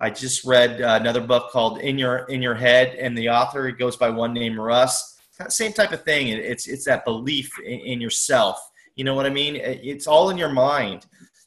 [0.00, 3.78] I just read another book called In Your In Your Head, and the author it
[3.78, 5.16] goes by one name Russ.
[5.48, 6.28] Same type of thing.
[6.28, 8.58] It's it's that belief in, in yourself.
[8.96, 9.56] You know what I mean?
[9.56, 11.06] It's all in your mind.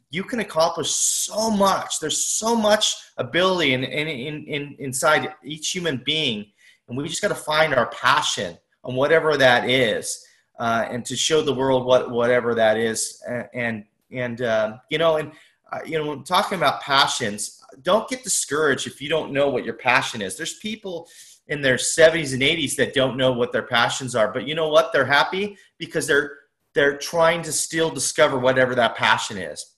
[0.10, 2.00] You can accomplish so much.
[2.00, 6.48] There's so much ability in, in, in, in inside each human being,
[6.88, 10.26] and we just got to find our passion on whatever that is,
[10.60, 13.22] uh, and to show the world what whatever that is.
[13.54, 15.32] And and uh, you know, and
[15.72, 19.66] uh, you know, when talking about passions, don't get discouraged if you don't know what
[19.66, 20.38] your passion is.
[20.38, 21.08] There's people
[21.48, 24.70] in their 70s and 80s that don't know what their passions are, but you know
[24.70, 24.92] what?
[24.92, 26.38] They're happy because they're
[26.74, 29.74] they're trying to still discover whatever that passion is.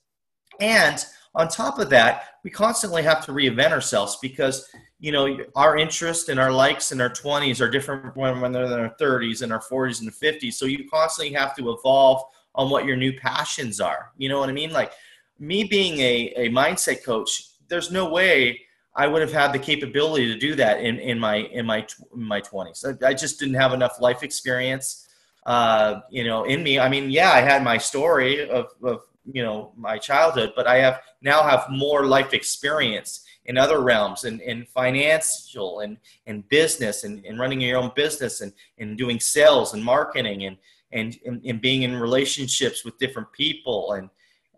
[0.60, 1.02] And
[1.34, 4.68] on top of that, we constantly have to reinvent ourselves because
[5.00, 8.64] you know our interest and our likes in our 20s are different when, when they're
[8.64, 10.54] in their 30s and our 40s and 50s.
[10.54, 12.22] So you constantly have to evolve
[12.54, 14.12] on what your new passions are.
[14.18, 14.72] You know what I mean?
[14.72, 14.92] Like
[15.38, 18.60] me being a, a mindset coach, there's no way
[18.94, 22.22] I would have had the capability to do that in, in my in my in
[22.22, 22.84] my 20s.
[22.84, 25.08] I, I just didn't have enough life experience,
[25.46, 26.78] uh, you know, in me.
[26.78, 29.00] I mean, yeah, I had my story of, of
[29.32, 34.24] you know my childhood, but I have now have more life experience in other realms
[34.24, 38.96] and in, in financial and in business and, and running your own business and, and
[38.96, 40.56] doing sales and marketing and,
[40.92, 44.08] and, and being in relationships with different people and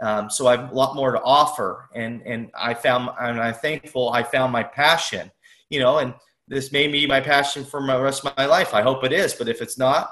[0.03, 3.55] um, so I have a lot more to offer, and and I found and I'm
[3.55, 5.31] thankful I found my passion,
[5.71, 6.13] you know, and
[6.49, 8.75] this may be my passion for the rest of my life.
[8.75, 10.11] I hope it is, but if it's not,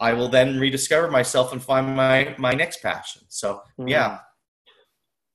[0.00, 3.22] I will then rediscover myself and find my my next passion.
[3.28, 3.88] So mm.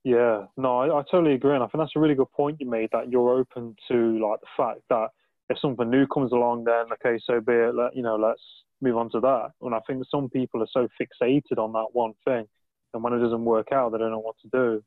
[0.07, 0.45] Yeah.
[0.55, 2.87] No, I, I, totally agree, and I think that's a really good point you made.
[2.93, 5.09] That you're open to like the fact that
[5.49, 7.75] if something new comes along, then okay, so be it.
[7.75, 8.41] Let, you know, let's
[8.79, 9.49] move on to that.
[9.61, 12.47] And I think some people are so fixated on that one thing,
[12.93, 14.81] and when it doesn't work out, they don't know what to do,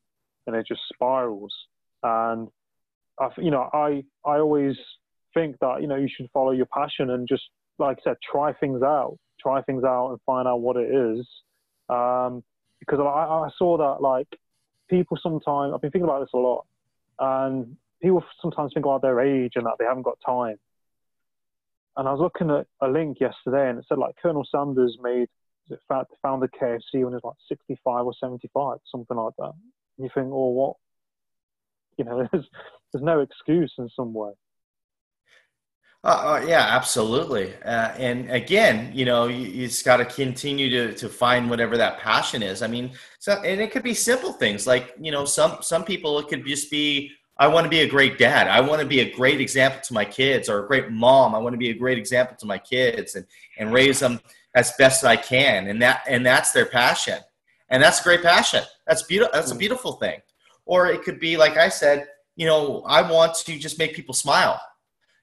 [0.46, 1.54] and it just spirals.
[2.02, 2.48] And
[3.18, 4.76] I, you know, I I always
[5.34, 7.42] think that you know you should follow your passion and just
[7.78, 11.28] like I said, try things out, try things out, and find out what it is.
[11.90, 12.42] Um,
[12.78, 14.28] because I, I saw that like
[14.90, 16.66] people sometimes I've been thinking about this a lot,
[17.18, 20.56] and people sometimes think about their age and that they haven't got time.
[21.96, 25.28] And I was looking at a link yesterday, and it said like Colonel Sanders made
[26.22, 29.52] founded KFC when he was like 65 or 75, something like that.
[29.96, 30.76] And you think, oh, what?
[31.96, 32.46] You know, there's
[32.92, 34.32] there's no excuse in some way.
[36.02, 36.08] Uh,
[36.40, 37.52] uh, yeah, absolutely.
[37.62, 41.76] Uh, and again, you know, you, you just got to continue to to find whatever
[41.76, 42.62] that passion is.
[42.62, 46.18] I mean, so and it could be simple things like you know, some some people
[46.18, 48.48] it could just be I want to be a great dad.
[48.48, 51.34] I want to be a great example to my kids, or a great mom.
[51.34, 53.26] I want to be a great example to my kids and
[53.58, 54.20] and raise them
[54.54, 55.66] as best I can.
[55.66, 57.18] And that and that's their passion,
[57.68, 58.64] and that's a great passion.
[58.86, 59.32] That's beautiful.
[59.34, 59.58] That's a mm.
[59.58, 60.20] beautiful thing.
[60.64, 64.14] Or it could be like I said, you know, I want to just make people
[64.14, 64.58] smile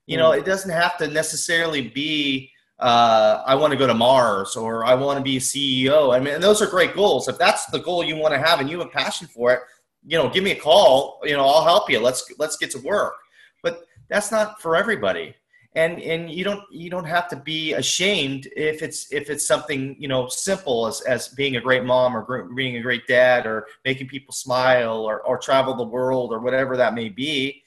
[0.07, 0.39] you know, mm.
[0.39, 4.93] it doesn't have to necessarily be uh, I want to go to Mars or I
[4.93, 6.15] want to be a CEO.
[6.15, 7.27] I mean, those are great goals.
[7.27, 9.61] If that's the goal you want to have and you have a passion for it,
[10.05, 11.19] you know, give me a call.
[11.23, 11.99] You know, I'll help you.
[11.99, 13.15] Let's let's get to work.
[13.63, 15.35] But that's not for everybody.
[15.73, 19.95] And and you don't you don't have to be ashamed if it's if it's something
[19.99, 23.67] you know simple as, as being a great mom or being a great dad or
[23.85, 27.63] making people smile or, or travel the world or whatever that may be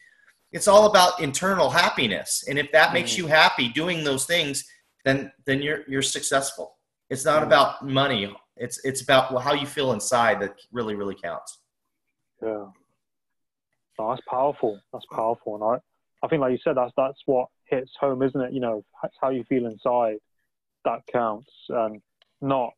[0.53, 2.45] it's all about internal happiness.
[2.49, 3.23] And if that makes mm-hmm.
[3.23, 4.65] you happy doing those things
[5.05, 6.77] then then you're you're successful.
[7.09, 7.47] It's not mm-hmm.
[7.47, 8.35] about money.
[8.57, 11.59] It's it's about how you feel inside that really really counts.
[12.43, 12.67] Yeah.
[13.99, 14.81] No, that's powerful.
[14.93, 15.55] That's powerful.
[15.57, 18.53] And i i think like you said that's that's what hits home isn't it?
[18.53, 20.19] You know that's how you feel inside
[20.85, 21.51] that counts.
[21.69, 22.01] And
[22.41, 22.73] not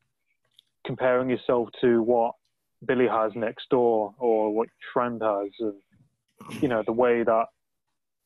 [0.85, 2.35] comparing yourself to what
[2.85, 7.47] billy has next door or what your friend has and you know the way that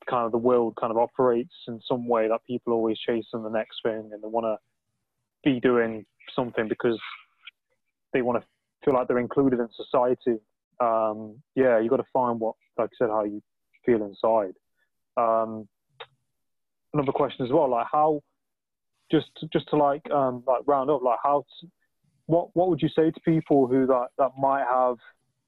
[0.09, 3.51] kind of the world kind of operates in some way that people always chasing the
[3.51, 4.57] next thing and they want to
[5.45, 6.05] be doing
[6.35, 6.99] something because
[8.13, 8.47] they want to
[8.85, 10.41] feel like they're included in society.
[10.81, 13.43] Um, yeah, you got to find what, like I said, how you
[13.85, 14.55] feel inside.
[15.17, 15.69] Um,
[16.93, 18.23] another question as well, like how,
[19.11, 21.69] just just to like um, like round up, like how, to,
[22.27, 24.97] what what would you say to people who that that might have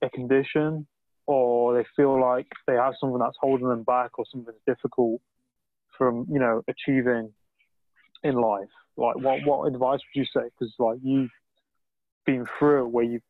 [0.01, 0.87] a condition
[1.29, 5.21] or they feel like they have something that's holding them back or something that's difficult
[5.95, 7.31] from you know achieving
[8.23, 8.67] in life?
[8.97, 10.49] Like what what advice would you say?
[10.49, 11.29] Because like you've
[12.25, 13.21] been through where you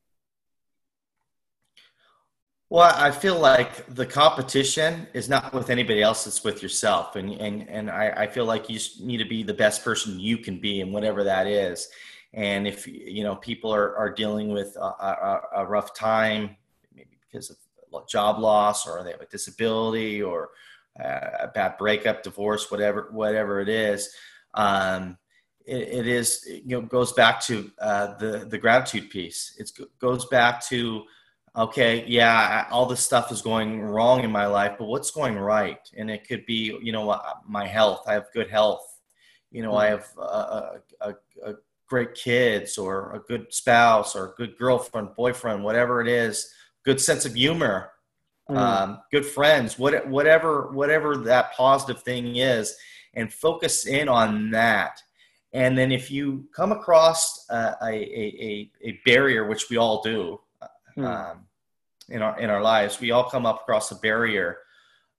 [2.69, 7.15] well i feel like the competition is not with anybody else it's with yourself.
[7.15, 10.37] And and and i, I feel like you need to be the best person you
[10.37, 11.89] can be and whatever that is.
[12.33, 16.55] And if you know people are, are dealing with a, a, a rough time
[16.95, 17.57] maybe because of
[18.07, 20.49] job loss or they have a disability or
[21.03, 24.09] uh, a bad breakup, divorce, whatever, whatever it is.
[24.53, 25.17] Um,
[25.65, 29.55] it, it is, you know, goes back to uh, the, the gratitude piece.
[29.57, 31.03] It goes back to,
[31.55, 35.79] okay, yeah, all this stuff is going wrong in my life, but what's going right?
[35.95, 38.03] And it could be, you know, uh, my health.
[38.07, 38.85] I have good health.
[39.51, 41.55] You know, I have a, a, a
[41.87, 46.53] great kids or a good spouse or a good girlfriend, boyfriend, whatever it is
[46.85, 47.91] good sense of humor,
[48.49, 48.57] mm.
[48.57, 52.75] um, good friends, what, whatever whatever that positive thing is,
[53.13, 55.01] and focus in on that.
[55.51, 60.39] And then if you come across a, a, a, a barrier, which we all do
[60.97, 61.05] mm.
[61.05, 61.45] um,
[62.09, 64.57] in our in our lives, we all come up across a barrier.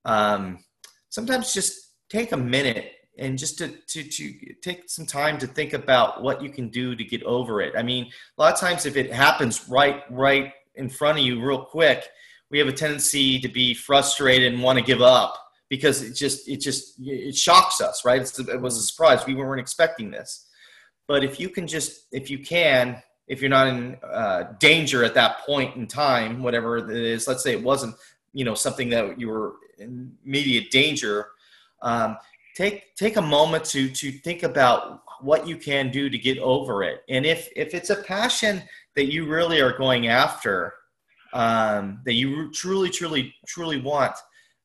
[0.05, 0.65] Um,
[1.09, 5.75] sometimes just take a minute and just to, to, to take some time to think
[5.75, 7.75] about what you can do to get over it.
[7.77, 11.41] I mean, a lot of times if it happens right, right in front of you
[11.41, 12.09] real quick,
[12.51, 15.37] we have a tendency to be frustrated and want to give up
[15.69, 18.21] because it just it just it shocks us, right?
[18.21, 19.25] It's, it was a surprise.
[19.27, 20.49] We weren't expecting this.
[21.07, 25.15] But if you can just if you can if you're not in uh, danger at
[25.15, 27.95] that point in time, whatever it is, let's say it wasn't,
[28.33, 31.29] you know, something that you were in immediate danger,
[31.83, 32.17] um,
[32.57, 36.83] take take a moment to to think about what you can do to get over
[36.83, 37.03] it.
[37.09, 38.63] And if if it's a passion
[38.97, 40.75] that you really are going after,
[41.33, 44.15] um, that you truly, truly, truly want,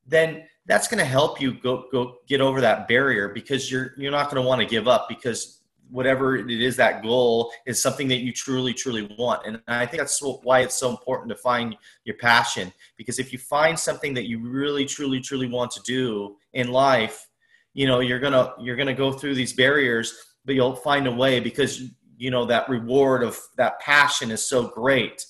[0.05, 4.11] then that's going to help you go go get over that barrier because you're you're
[4.11, 8.07] not going to want to give up because whatever it is that goal is something
[8.07, 9.45] that you truly truly want.
[9.45, 13.39] And i think that's why it's so important to find your passion because if you
[13.39, 17.27] find something that you really truly truly want to do in life
[17.73, 21.39] you know you're gonna you're gonna go through these barriers but you'll find a way
[21.39, 21.83] because
[22.17, 25.25] you know that reward of that passion is so great.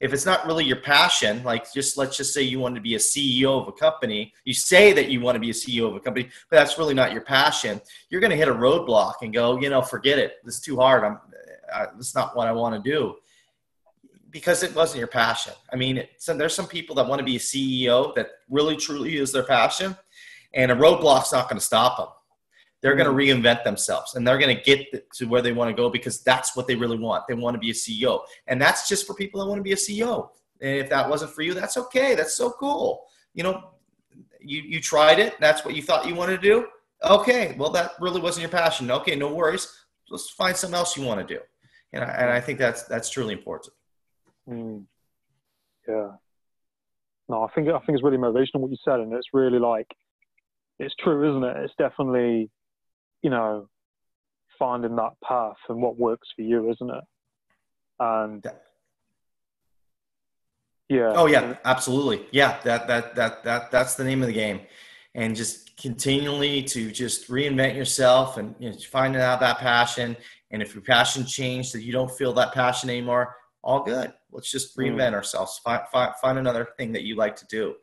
[0.00, 2.94] If it's not really your passion like just let's just say you want to be
[2.94, 5.96] a ceo of a company you say that you want to be a ceo of
[5.96, 9.34] a company but that's really not your passion you're going to hit a roadblock and
[9.34, 10.34] go you know forget it.
[10.44, 11.02] This is too hard.
[11.02, 11.18] I'm
[11.72, 13.16] uh, this is not what i want to do.
[14.30, 15.54] Because it wasn't your passion.
[15.72, 19.16] I mean so there's some people that want to be a ceo that really truly
[19.16, 19.96] is their passion
[20.54, 22.08] and a roadblock's not going to stop them.
[22.80, 23.42] They're going to mm-hmm.
[23.44, 26.56] reinvent themselves and they're going to get to where they want to go because that's
[26.56, 27.24] what they really want.
[27.26, 28.20] They want to be a CEO.
[28.46, 30.28] And that's just for people that want to be a CEO.
[30.60, 32.14] And if that wasn't for you, that's okay.
[32.14, 33.04] That's so cool.
[33.34, 33.70] You know,
[34.40, 35.34] you, you tried it.
[35.40, 36.66] That's what you thought you wanted to do.
[37.04, 37.54] Okay.
[37.58, 38.90] Well, that really wasn't your passion.
[38.90, 39.16] Okay.
[39.16, 39.72] No worries.
[40.10, 41.40] Let's find something else you want to do.
[41.92, 43.72] And I, and I think that's, that's truly important.
[44.48, 44.84] Mm.
[45.86, 46.12] Yeah.
[47.28, 49.00] No, I think, I think it's really motivational what you said.
[49.00, 49.86] And it's really like,
[50.78, 51.56] it's true, isn't it?
[51.64, 52.50] It's definitely,
[53.22, 53.68] you know,
[54.58, 57.04] finding that path and what works for you, isn't it?
[58.00, 58.44] And
[60.88, 61.12] yeah.
[61.14, 62.26] Oh yeah, absolutely.
[62.30, 64.60] Yeah, that that that that that's the name of the game,
[65.14, 70.16] and just continually to just reinvent yourself and you know, finding out that passion.
[70.50, 74.12] And if your passion changed, that you don't feel that passion anymore, all good.
[74.32, 74.84] Let's just mm.
[74.84, 75.14] reinvent mm.
[75.14, 75.60] ourselves.
[75.62, 77.74] Find, find find another thing that you like to do.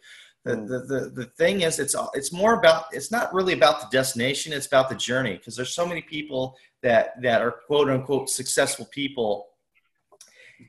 [0.45, 3.87] The, the, the, the thing is it's it's more about it's not really about the
[3.91, 8.29] destination it's about the journey because there's so many people that that are quote unquote
[8.29, 9.47] successful people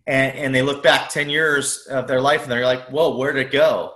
[0.07, 3.37] and and they look back 10 years of their life and they're like whoa where'd
[3.37, 3.93] it go?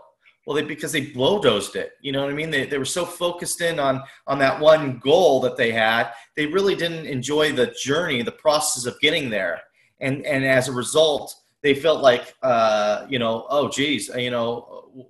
[0.47, 2.51] Well they because they blowdozed it you know what i mean?
[2.51, 6.45] They, they were so focused in on on that one goal that they had they
[6.45, 9.62] really didn't enjoy the journey the process of getting there
[10.01, 15.09] and and as a result they felt like uh, you know oh geez you know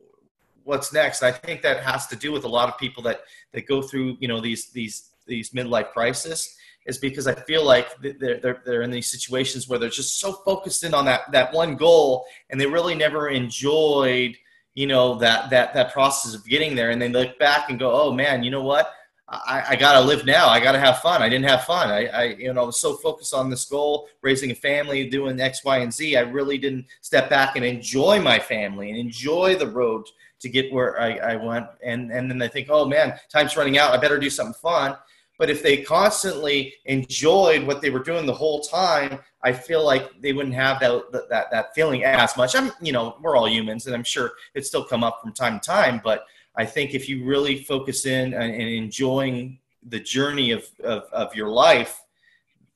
[0.71, 1.23] what's next.
[1.23, 3.21] I think that has to do with a lot of people that
[3.53, 6.57] that go through you know these these these midlife crisis
[6.87, 10.33] is because I feel like they're, they're, they're in these situations where they're just so
[10.33, 14.37] focused in on that, that one goal and they really never enjoyed,
[14.75, 16.91] you know, that, that, that process of getting there.
[16.91, 18.93] And they look back and go, oh man, you know what?
[19.29, 20.49] I, I got to live now.
[20.49, 21.23] I got to have fun.
[21.23, 21.89] I didn't have fun.
[21.89, 25.65] I, I, you know, was so focused on this goal, raising a family, doing X,
[25.65, 26.17] Y, and Z.
[26.17, 30.07] I really didn't step back and enjoy my family and enjoy the road
[30.41, 31.67] to get where I, I went.
[31.83, 33.93] And, and then they think, oh man, time's running out.
[33.93, 34.97] I better do something fun.
[35.39, 40.21] But if they constantly enjoyed what they were doing the whole time, I feel like
[40.21, 42.55] they wouldn't have that, that, that feeling as much.
[42.55, 45.59] I'm, you know, we're all humans and I'm sure it still come up from time
[45.59, 46.27] to time, but
[46.57, 51.49] I think if you really focus in and, enjoying the journey of, of, of your
[51.49, 52.03] life,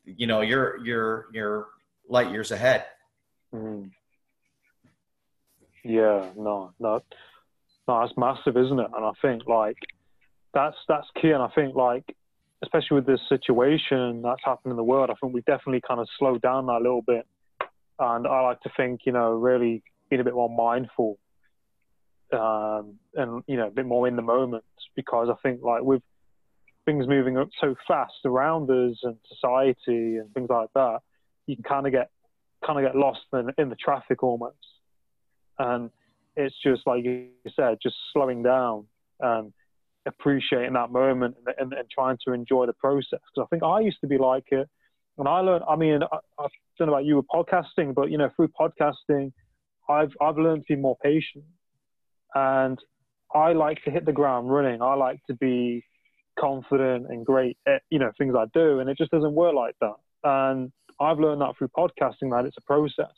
[0.06, 1.66] you know, you're, you're, you're
[2.08, 2.86] light years ahead.
[3.54, 3.90] Mm.
[5.84, 7.02] Yeah, no, no,
[7.86, 8.90] no, that's massive, isn't it?
[8.94, 9.76] And I think like
[10.52, 11.30] that's that's key.
[11.30, 12.04] And I think like
[12.62, 16.08] especially with this situation that's happened in the world, I think we definitely kind of
[16.18, 17.26] slowed down that a little bit.
[17.98, 21.18] And I like to think, you know, really being a bit more mindful
[22.32, 24.64] um, and you know a bit more in the moment
[24.96, 26.02] because I think like with
[26.84, 30.98] things moving up so fast around us and society and things like that,
[31.46, 32.10] you can kind of get
[32.66, 34.56] kind of get lost in, in the traffic almost.
[35.58, 35.90] And
[36.36, 38.86] it's just like you said, just slowing down
[39.20, 39.52] and
[40.06, 43.20] appreciating that moment and, and, and trying to enjoy the process.
[43.34, 44.68] Because I think I used to be like it,
[45.18, 45.64] and I learned.
[45.68, 46.46] I mean, I, I
[46.78, 49.32] don't know about you with podcasting, but you know, through podcasting,
[49.88, 51.44] I've I've learned to be more patient,
[52.34, 52.78] and
[53.34, 54.82] I like to hit the ground running.
[54.82, 55.84] I like to be
[56.38, 59.76] confident and great at you know things I do, and it just doesn't work like
[59.80, 59.94] that.
[60.24, 63.14] And I've learned that through podcasting that it's a process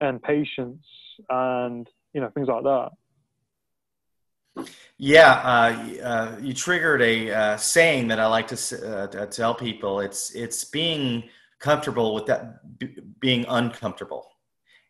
[0.00, 0.84] and patience
[1.30, 2.90] and you know things like that.
[4.98, 10.00] Yeah, uh, uh, you triggered a uh, saying that I like to uh, tell people.
[10.00, 11.24] It's it's being
[11.58, 14.28] comfortable with that b- being uncomfortable,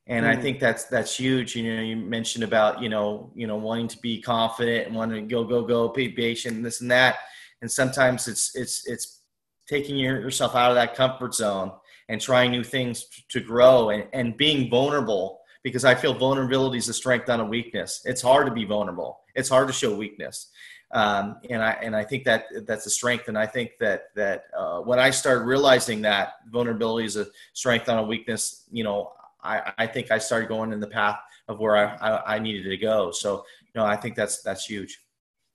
[0.07, 0.29] and mm.
[0.29, 1.55] I think that's that's huge.
[1.55, 5.29] You know, you mentioned about you know you know wanting to be confident and wanting
[5.29, 7.17] to go go go, be patient, and this and that.
[7.63, 9.23] And sometimes it's it's it's
[9.69, 11.73] taking yourself out of that comfort zone
[12.09, 16.89] and trying new things to grow and, and being vulnerable because I feel vulnerability is
[16.89, 18.03] a strength, not a weakness.
[18.05, 19.21] It's hard to be vulnerable.
[19.35, 20.51] It's hard to show weakness.
[20.93, 23.29] Um, and I and I think that that's a strength.
[23.29, 27.87] And I think that that uh, when I started realizing that vulnerability is a strength,
[27.87, 29.13] not a weakness, you know,
[29.43, 31.19] I, I think I started going in the path
[31.49, 33.11] of where I, I, I needed to go.
[33.11, 35.01] So you know, I think that's that's huge.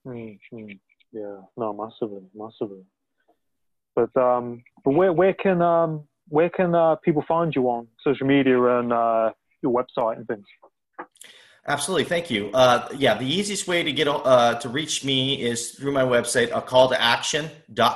[0.08, 0.72] Mm-hmm.
[1.12, 2.84] Yeah, no, massively, massively.
[3.96, 8.28] But um, but where where can um where can uh, people find you on social
[8.28, 9.32] media and uh,
[9.68, 10.46] your website and things?
[11.68, 12.50] Absolutely, thank you.
[12.54, 16.56] Uh, yeah, the easiest way to get uh, to reach me is through my website,
[16.56, 17.50] a call to action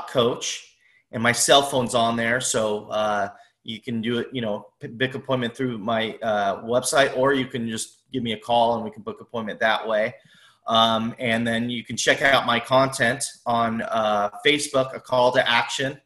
[0.09, 0.75] coach,
[1.13, 3.29] and my cell phone's on there, so uh,
[3.63, 4.27] you can do it.
[4.33, 8.37] You know, book appointment through my uh, website, or you can just give me a
[8.37, 10.15] call and we can book appointment that way.
[10.67, 15.49] Um, and then you can check out my content on uh, Facebook, a call to
[15.49, 15.99] action,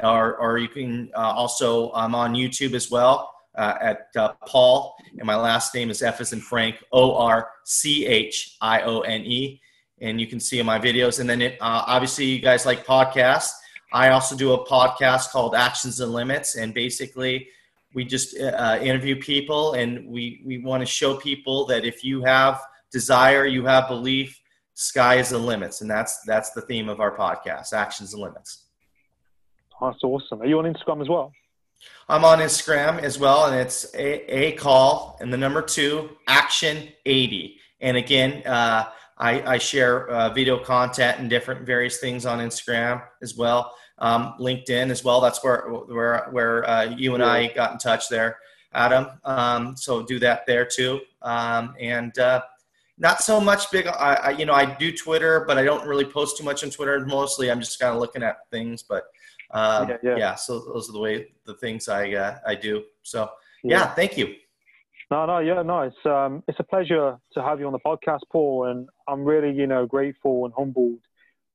[0.00, 4.96] or or you can uh, also I'm on YouTube as well uh, at uh, Paul,
[5.18, 9.00] and my last name is F as in Frank, O R C H I O
[9.00, 9.60] N E.
[10.00, 11.18] And you can see in my videos.
[11.18, 13.50] And then it, uh, obviously, you guys like podcasts.
[13.92, 16.54] I also do a podcast called Actions and Limits.
[16.54, 17.48] And basically,
[17.94, 22.22] we just uh, interview people and we, we want to show people that if you
[22.22, 22.60] have
[22.92, 24.40] desire, you have belief,
[24.74, 25.80] sky is the limits.
[25.80, 28.66] And that's, that's the theme of our podcast, Actions and Limits.
[29.80, 30.42] That's awesome.
[30.42, 31.32] Are you on Instagram as well?
[32.08, 36.88] I'm on Instagram as well, and it's a, a call and the number two action
[37.04, 37.58] 80.
[37.80, 38.86] And again, uh,
[39.18, 44.34] I, I, share uh, video content and different various things on Instagram as well, um,
[44.40, 45.20] LinkedIn as well.
[45.20, 48.38] That's where where where uh, you and I got in touch there,
[48.72, 49.08] Adam.
[49.24, 52.42] Um, so do that there too, um, and uh,
[52.96, 53.86] not so much big.
[53.88, 56.70] I, I, you know I do Twitter, but I don't really post too much on
[56.70, 57.04] Twitter.
[57.04, 59.04] Mostly, I'm just kind of looking at things, but
[59.50, 60.16] um, yeah, yeah.
[60.16, 62.84] yeah, so those are the way the things I uh, I do.
[63.02, 63.30] So
[63.62, 63.78] yeah.
[63.78, 64.34] yeah, thank you.
[65.10, 65.82] No, no, yeah, no.
[65.82, 69.52] It's um, it's a pleasure to have you on the podcast, Paul, and I'm really,
[69.54, 70.98] you know, grateful and humbled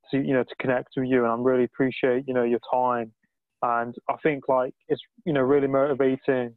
[0.09, 3.13] to, you know, to connect with you, and I'm really appreciate, you know, your time,
[3.61, 6.55] and I think like it's, you know, really motivating,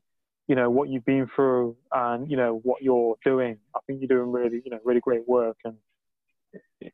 [0.49, 3.59] you know, what you've been through, and you know what you're doing.
[3.75, 5.77] I think you're doing really, you know, really great work, and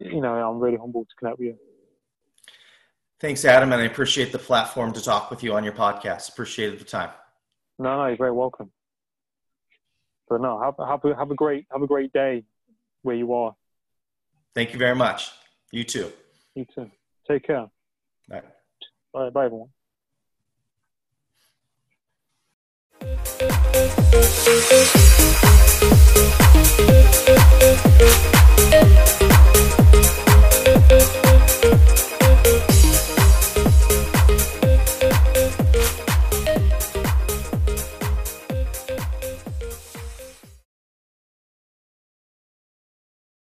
[0.01, 1.59] you know, I'm really humbled to connect with you.
[3.23, 6.29] Thanks, Adam, and I appreciate the platform to talk with you on your podcast.
[6.31, 7.11] Appreciate the time.
[7.79, 8.73] No, no, you're very welcome.
[10.29, 12.43] But no, have, have, a, have a great have a great day
[13.03, 13.55] where you are.
[14.57, 15.31] Thank you very much.
[15.71, 16.11] You too.
[16.57, 16.91] You too.
[17.29, 17.69] Take care.
[18.29, 18.43] Bye.
[19.15, 19.69] Bye, bye everyone.